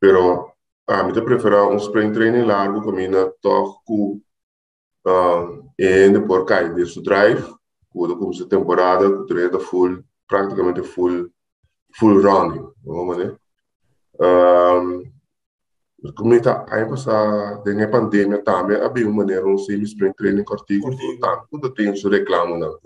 Pero 0.00 0.52
a 0.86 1.02
mim 1.02 1.12
eu 1.14 1.24
prefiro 1.24 1.70
um 1.70 1.76
sprint 1.76 2.14
training 2.14 2.44
largo 2.44 2.82
que 2.82 2.92
mina 2.92 3.30
toco 3.40 4.20
uh, 5.06 5.72
e 5.78 6.08
depois 6.10 6.44
cai 6.46 6.72
desse 6.74 7.02
drive 7.02 7.44
quando 7.90 8.16
começa 8.16 8.44
a 8.44 8.48
temporada 8.48 9.08
o 9.08 9.26
treino 9.26 9.60
full 9.60 10.02
praticamente 10.26 10.82
full 10.82 11.30
full 11.94 12.20
running 12.22 12.66
vamos 12.84 13.18
né 13.18 13.36
um, 14.20 15.12
como 16.16 16.34
está 16.34 16.64
aí 16.68 16.86
passar 16.86 17.62
dengue 17.62 17.86
pandemia 17.86 18.42
também 18.42 18.76
havia 18.76 19.06
uma 19.06 19.18
maneira 19.18 19.46
um 19.46 19.58
semi 19.58 19.84
sprint 19.84 20.16
training 20.16 20.44
cortico 20.44 20.90
tá 21.20 21.44
tudo 21.50 21.72
tem 21.72 21.94
seu 21.94 22.10
reclamo 22.10 22.56
não 22.58 22.78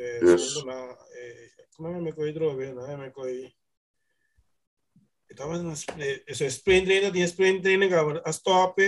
yes. 0.00 0.62
como 1.76 2.00
me 2.00 2.12
coi 2.12 2.32
droga 2.32 2.74
não 2.74 2.98
me 2.98 3.10
coi 3.10 3.52
estava 5.28 5.54
esse 6.26 6.46
sprint 6.46 6.86
training 6.86 7.12
tinha 7.12 7.24
sprint 7.24 7.62
training 7.62 7.92
agora 7.92 8.22
a 8.24 8.30
stop 8.30 8.80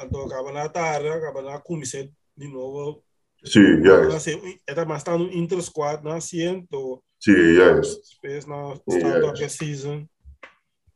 então 0.00 0.26
acaba 0.26 0.52
na 0.52 0.68
tarde 0.68 1.08
acaba 1.08 1.42
na 1.42 1.60
começar 1.60 2.08
de 2.36 2.48
novo 2.48 3.02
Sim, 3.44 3.82
yes. 3.82 4.26
Era 4.66 4.84
mais 4.84 5.02
tá 5.02 5.16
no 5.16 5.32
inter 5.32 5.60
squad 5.62 6.04
na 6.04 6.20
ciento. 6.20 7.02
Sim, 7.18 7.32
yes. 7.32 7.96
Depois 8.22 8.46
na 8.46 8.74
stand 8.88 9.28
up 9.28 9.50
season 9.50 10.06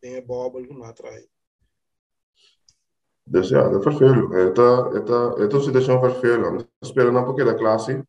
tem 0.00 0.18
a 0.18 0.22
bubble 0.22 0.68
lá 0.78 0.90
atrás. 0.90 1.24
Deseado, 3.26 3.80
perfeito. 3.80 4.34
Esta, 4.34 4.90
esta, 4.94 5.42
esta 5.42 5.60
situação 5.60 6.00
perfeita. 6.00 6.68
Esperando 6.82 7.18
um 7.18 7.24
pouquinho 7.24 7.46
da 7.46 7.54
classe, 7.54 8.02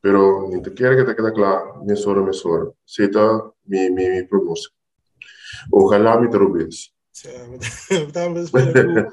pero 0.00 0.48
não 0.48 0.62
te 0.62 0.70
quero 0.70 0.96
que 0.96 1.04
te 1.04 1.14
quede 1.14 1.34
claro, 1.34 1.84
me 1.84 1.94
sora, 1.94 2.22
me 2.22 2.32
sora. 2.32 2.72
Seita 2.86 3.52
mi, 3.66 3.90
mi, 3.90 4.08
mi 4.08 4.26
promoção. 4.26 4.72
Ojalá 5.70 6.18
me 6.18 6.30
terubes. 6.30 6.90
Sim, 7.12 7.58
estava 8.08 8.40
esperando. 8.40 9.12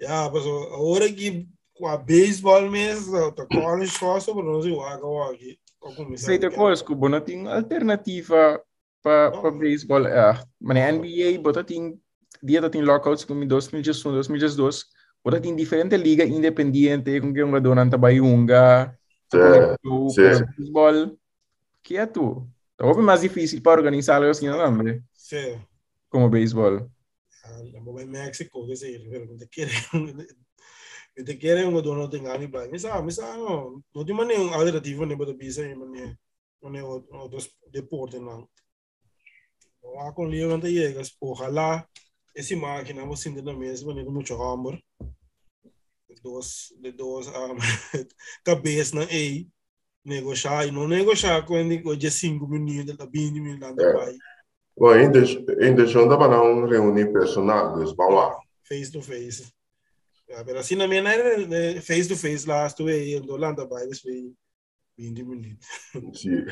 Ja, 0.00 0.30
mas 0.32 0.46
agora 0.46 1.12
que 1.12 1.46
a 1.84 1.96
beisebol 1.96 2.70
mesmo, 2.70 3.32
tá 3.32 3.46
com 3.46 3.86
só 3.86 4.18
sobre 4.18 4.42
nós 4.42 4.64
e 4.64 4.70
o 4.70 4.80
água 4.80 5.32
aqui. 5.32 5.58
Sei 6.16 6.38
de 6.38 6.50
coisa, 6.50 6.84
que 6.84 6.94
não 6.94 7.20
tem 7.20 7.46
alternativa 7.46 8.60
para 9.02 9.30
para 9.30 9.50
beisebol. 9.50 10.06
É, 10.06 10.42
mas 10.60 10.76
na 10.76 10.92
NBA, 10.92 11.40
bota 11.40 11.62
tem 11.62 12.00
dia 12.42 12.68
tem 12.70 12.82
lockouts 12.82 13.24
como 13.24 13.44
em 13.44 13.46
2021, 13.46 14.12
2022, 14.12 14.84
bota 15.22 15.40
tem 15.40 15.54
diferente 15.54 15.96
liga 15.96 16.24
independente 16.24 17.20
com 17.20 17.32
que 17.32 17.42
um 17.42 17.48
jogador 17.48 17.74
não 17.74 17.88
trabalha 17.88 18.22
unga, 18.22 18.98
beisebol, 19.32 21.16
que 21.82 21.96
é 21.96 22.06
tu. 22.06 22.48
É 22.78 22.92
mais 22.94 23.20
difícil 23.20 23.60
para 23.62 23.78
organizar 23.78 24.22
assim, 24.22 24.48
não 24.48 24.62
é? 24.62 25.00
Sim. 25.12 25.60
Como 26.08 26.30
beisebol. 26.30 26.90
Ah, 27.50 28.06
México, 28.06 28.66
que 28.66 28.76
sei, 28.76 28.98
te 29.38 29.48
quiere 29.48 29.72
te 31.14 31.38
quiere 31.38 31.64
un 31.64 31.82
dono 31.82 32.08
tenga 32.08 32.36
ni 32.38 32.46
ba 32.46 32.66
misa 32.68 33.02
misa 33.02 33.36
no 33.36 33.82
no 33.94 34.02
di 34.04 34.12
mane 34.12 34.34
un 34.34 34.52
alternativo 34.52 35.04
ne 35.04 35.16
bodo 35.16 35.34
bisa 35.34 35.62
ni 35.62 35.74
mane 35.74 36.18
mane 36.62 36.80
outros 36.80 37.50
deporte 37.70 38.18
não 38.18 38.48
lá 39.82 40.12
com 40.12 40.24
Leo 40.24 40.48
não 40.48 40.60
llegas 40.60 41.16
ojalá 41.20 41.86
essa 42.34 42.56
máquina 42.56 43.04
você 43.04 43.28
ainda 43.28 43.42
na 43.42 43.52
mesma 43.52 43.94
nem 43.94 44.04
muito 44.04 44.34
hammer 44.34 44.80
dos 46.22 46.72
de 46.80 46.92
dos 46.92 47.26
um, 47.28 47.56
cabeça 48.44 48.96
na 48.96 49.04
ei 49.10 49.48
negociar 50.04 50.66
e 50.66 50.70
não 50.70 50.88
negociar 50.88 51.44
quando 51.44 51.86
hoje 51.86 52.10
cinco 52.10 52.46
minutos 52.46 52.96
da 52.96 53.04
20 53.04 53.40
minutos 53.40 53.76
da 53.76 53.92
pai 53.92 54.16
Bom, 54.80 54.88
ainda 54.88 55.20
ainda 55.60 55.86
já 55.86 56.00
andava 56.00 56.26
não 56.26 56.66
reunir 56.66 57.12
personal, 57.12 57.74
vamos 57.74 58.14
lá. 58.14 58.40
Face 58.66 58.90
to 58.90 59.02
face. 59.02 59.52
Ja, 60.26 60.42
pero 60.42 60.58
assim 60.58 60.74
na 60.74 60.88
minha 60.88 61.02
face 61.82 62.08
to 62.08 62.16
face 62.16 62.48
lá, 62.48 62.66
estuve 62.66 62.92
aí 62.92 63.14
em 63.14 63.30
Holanda, 63.30 63.66
vai, 63.66 63.86
foi 63.94 64.32
20 64.96 65.22
minutos. 65.22 65.68
Sim. 66.14 66.46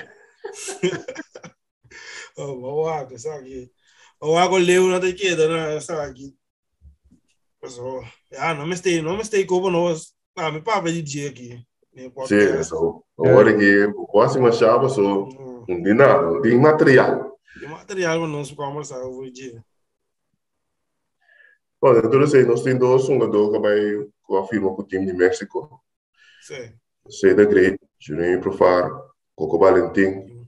oh, 2.37 2.61
vou 2.61 2.87
água, 2.87 3.19
sabe? 3.19 3.73
O 4.21 4.37
água 4.37 4.59
leu 4.59 4.89
na 4.89 5.01
tequila, 5.01 5.49
né, 5.49 5.81
sabe? 5.81 6.37
Mas, 7.63 7.79
oh, 7.79 8.05
ja, 8.31 8.53
não 8.53 8.67
me 8.67 8.75
estei, 8.75 9.01
não 9.01 9.17
me 9.17 9.23
estei 9.23 9.47
como 9.47 9.69
ah, 10.37 10.53
me 10.53 10.61
papo 10.61 10.93
de 10.93 11.01
dia 11.01 11.31
aqui. 11.31 11.65
Sim, 12.27 12.63
so, 12.63 13.03
agora 13.19 13.57
que 13.57 13.85
o 13.87 14.07
próximo 14.07 14.53
chave, 14.53 14.91
só, 14.91 15.03
não 15.67 15.83
tem 15.83 15.95
nada, 15.95 16.23
não 16.31 16.43
tem 16.43 16.61
material. 16.61 17.38
Tem 17.59 17.69
material 17.69 18.19
para 18.19 18.29
nós 18.29 18.51
conversar 18.53 19.01
hoje 19.03 19.33
dia. 19.33 19.65
Bom, 21.81 21.97
então, 21.97 22.27
sei, 22.27 22.45
nós 22.45 22.63
temos 22.63 22.81
dois 22.81 23.07
jogadores 23.07 23.53
que 23.53 23.59
vai 23.61 24.11
com 24.23 24.37
a 24.37 24.47
firma 24.47 24.75
com 24.75 24.83
o 24.83 24.87
time 24.87 25.07
de 25.07 25.13
México. 25.13 25.83
Sim. 26.43 26.75
Sei 27.09 27.35
da 27.35 27.45
Great, 27.45 27.79
Juninho 27.99 28.41
Profar, 28.41 28.91
Coco 29.35 29.59
Valentim. 29.59 30.47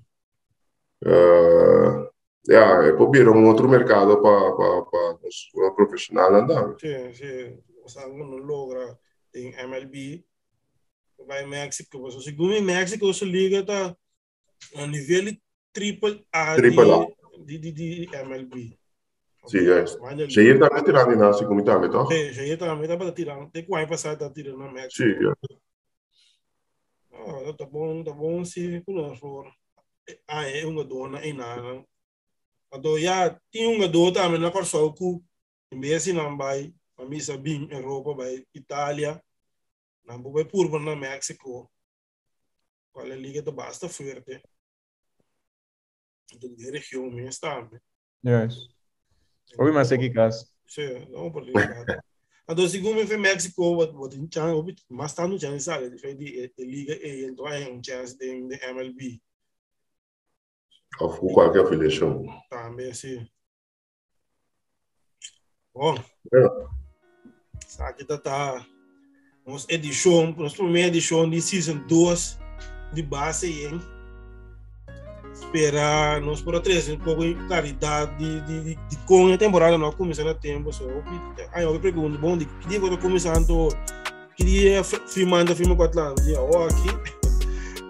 Uh, 1.03 2.11
yeah, 2.49 2.89
é 2.89 2.93
para 2.93 3.31
um 3.31 3.47
outro 3.47 3.69
mercado 3.69 4.21
para 4.21 4.53
para 4.53 4.85
para 4.85 5.75
profissional 5.75 6.35
andar. 6.35 6.75
Sim, 6.79 7.15
sim. 7.15 7.63
O 7.85 7.89
Sango 7.89 8.19
não 8.19 8.37
logra 8.37 8.99
em 9.35 9.55
MLB. 9.55 10.25
Vai 11.27 11.47
México, 11.47 11.99
o 11.99 12.21
segundo 12.21 12.61
México 12.63 13.13
se 13.15 13.25
liga 13.25 13.65
tá 13.65 13.97
a 14.75 14.87
nível 14.87 15.37
triple 15.73 16.27
A, 16.33 16.57
triple 16.57 16.91
A. 16.93 17.07
De, 17.45 17.59
de, 17.59 17.73
de 17.73 18.09
MLB. 18.13 18.79
Sim, 19.47 19.59
é. 19.59 20.29
Jair 20.29 20.59
também 20.59 20.85
tirando 20.85 21.17
na 21.17 21.33
segunda 21.33 21.65
também, 21.65 21.91
tá? 21.91 22.07
Sim, 22.07 22.33
Jair 22.33 22.59
também 22.59 22.83
estava 22.83 23.11
tirando. 23.13 23.51
Tem 23.51 23.65
que 23.65 23.71
vai 23.71 23.87
passar 23.87 24.17
tá 24.17 24.31
tirando 24.31 24.59
na 24.59 24.71
México. 24.71 25.03
Sim, 25.03 25.29
é. 25.29 25.33
Ah, 27.13 27.53
tá 27.55 27.67
bom, 27.67 28.05
tá 28.05 28.13
bom 28.13 28.45
se 28.45 28.83
conosco. 28.83 29.45
Ah, 30.29 30.47
é 30.49 30.65
uma 30.67 30.85
dona 30.85 31.25
em 31.25 31.33
nada. 31.33 31.85
Então, 32.73 32.99
já 32.99 33.39
tinha 33.51 33.69
uma 33.69 33.89
dona 33.89 34.13
também 34.13 34.41
na 34.41 34.51
Corsoco. 34.51 35.25
Em 35.73 35.81
vez 35.81 36.05
de 36.05 36.13
não 36.13 36.37
vai, 36.37 36.73
a 36.99 37.05
missa 37.05 37.37
bem 37.37 37.69
Europa, 37.71 38.15
vai 38.15 38.45
Itália. 38.55 39.23
Não 40.05 40.23
vai 40.23 40.45
por 40.45 40.81
na 40.81 40.97
México. 40.97 41.71
Qual 42.93 43.07
é 43.07 43.13
a 43.13 43.17
liga 43.17 43.43
do 43.43 43.53
basta 43.53 43.89
forte. 43.89 44.43
Então, 46.35 46.51
a 46.51 47.11
mesmo 47.11 47.41
também. 47.41 47.81
Yes. 48.25 48.69
Obi 49.59 49.73
mas 49.73 49.89
que 49.89 50.11
caso. 50.11 50.47
Sim, 50.67 51.07
não 51.11 51.31
por 51.31 51.43
ligado. 51.43 52.01
Então, 52.49 52.69
segundo 52.69 53.07
foi 53.07 53.17
México, 53.17 53.63
o 53.63 54.09
tem 54.09 54.29
chance, 54.33 54.85
mas 54.89 55.15
tá 55.15 55.27
no 55.27 55.39
chance, 55.39 55.65
sabe? 55.65 55.97
Foi 55.99 56.15
de 56.15 56.53
liga 56.59 56.95
e 56.95 57.25
então 57.25 57.47
é 57.47 57.69
um 57.71 57.83
chance 57.83 58.17
de 58.19 58.27
MLB. 58.27 59.21
Ou 60.99 61.33
qualquer 61.33 61.65
afiliação. 61.65 62.25
Também, 62.49 62.93
sim. 62.93 63.27
Bom. 65.73 65.95
É. 66.35 67.83
Aqui 67.85 68.05
tá, 68.05 68.19
tá. 68.19 68.67
Nossa 69.47 69.73
edição, 69.73 70.35
primeira 70.35 70.89
edição 70.89 71.31
de 71.31 71.41
Season 71.41 71.79
2 71.87 72.39
de 72.93 73.03
base, 73.03 73.47
hein? 73.65 73.81
Esperar, 75.41 76.21
nós 76.21 76.41
por 76.41 76.59
trazer 76.61 76.93
um 76.93 76.99
pouco 76.99 77.23
de 77.23 77.35
claridade 77.47 78.17
de, 78.17 78.41
de, 78.43 78.61
de, 78.61 78.75
de 78.75 78.97
como 79.07 79.33
a 79.33 79.39
temporada 79.39 79.77
não 79.77 79.93
começar 79.93 80.29
a 80.29 80.35
tempo. 80.35 80.73
So, 80.73 80.85
aí 81.53 81.65
eu 81.65 81.79
pergunto, 81.81 82.19
bom, 82.19 82.37
de 82.37 82.45
que 82.45 82.69
dia 82.69 82.79
eu 82.79 82.85
estou 82.85 82.99
começando, 82.99 83.69
que 84.37 84.45
dia 84.45 84.85
firmando, 84.85 85.55
firma 85.55 85.75
com 85.75 85.83
o 85.83 85.85
Atlanta? 85.85 86.23
Dia, 86.23 86.41
ó, 86.41 86.67
aqui, 86.67 86.89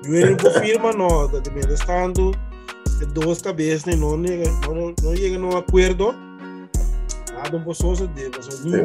eu 0.08 0.30
não 0.30 0.36
confirma 0.36 0.92
nada, 0.92 1.40
de 1.40 1.50
meio 1.50 1.72
estando, 1.72 2.32
duas 3.12 3.40
cabeças, 3.42 3.96
não, 3.96 4.16
não, 4.16 4.94
não 5.02 5.16
chega 5.16 5.38
no 5.38 5.56
acordo, 5.56 6.14
nada 7.32 7.50
não 7.52 7.64
posso 7.64 7.94
suceder. 7.94 8.30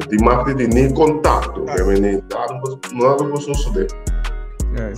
De 0.08 0.23
marketing 0.23 0.58
de 0.58 0.67
nem 0.67 0.93
contato, 0.93 1.63
nada 1.63 3.23
não 3.23 3.32
posso 3.32 3.54
suceder. 3.54 3.88
É. 4.78 4.93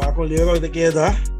Vai 0.00 0.14
com 0.14 0.22
o 0.22 0.24
livro 0.24 0.60
que 0.60 0.68
quer 0.68 0.92
dar. 0.92 1.39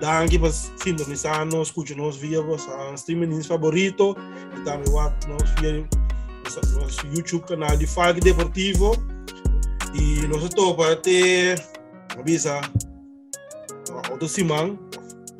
Danke 0.00 0.38
para 0.38 0.50
sintonizar 0.50 1.44
nos, 1.44 1.68
escuchar 1.68 1.96
nos 1.96 2.16
via 2.16 2.40
vossa 2.40 2.70
streaming 2.94 3.42
favorito. 3.42 4.16
E 4.56 4.60
também 4.60 4.90
nos 4.90 5.50
via 5.60 5.86
nosso 6.74 7.06
YouTube 7.14 7.46
canal 7.46 7.76
de 7.76 7.86
Falque 7.86 8.20
Deportivo. 8.20 8.92
E 9.94 10.26
nós 10.26 10.48
topa 10.50 10.96
ter 10.96 11.62
avisa 12.18 12.60
outro 14.10 14.28
semana 14.28 14.76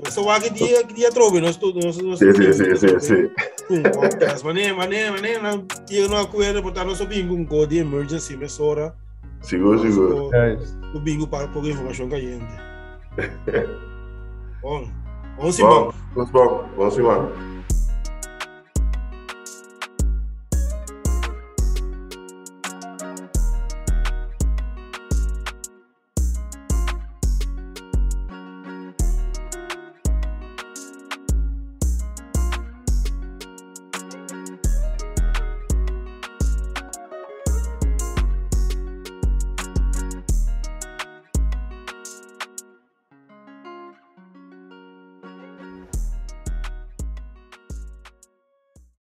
essa 0.06 0.22
waga 0.22 0.48
dia 0.48 0.84
dia 0.84 1.10
trove 1.10 1.40
nós 1.40 1.56
todos 1.56 1.84
nós 1.84 1.98
nós 1.98 2.18
Sim, 2.18 2.32
sim, 2.32 2.52
sim, 2.52 2.76
sim, 2.76 2.98
sim. 3.00 3.82
podcast 3.94 4.44
mané 4.44 4.72
mané 4.72 5.10
mané 5.10 5.38
na 5.38 5.56
dia 5.86 6.06
não 6.08 6.18
acuerdo 6.18 6.62
botar 6.62 6.84
nosso 6.84 7.04
bingo 7.06 7.34
um 7.34 7.44
code 7.44 7.74
de 7.74 7.78
emergency 7.78 8.36
mesora 8.36 8.94
Seguro, 9.42 9.80
seguro. 9.80 10.30
o 10.94 11.00
bingo 11.00 11.26
para 11.26 11.48
pouca 11.48 11.68
informação 11.68 12.08
caliente 12.08 12.46
bom 14.62 14.88
bom 15.36 15.42
Bom, 15.42 15.52
semana 15.52 15.92
vamos 16.14 16.30
bom. 16.30 16.64
Bom 16.76 16.90
semana. 16.90 17.30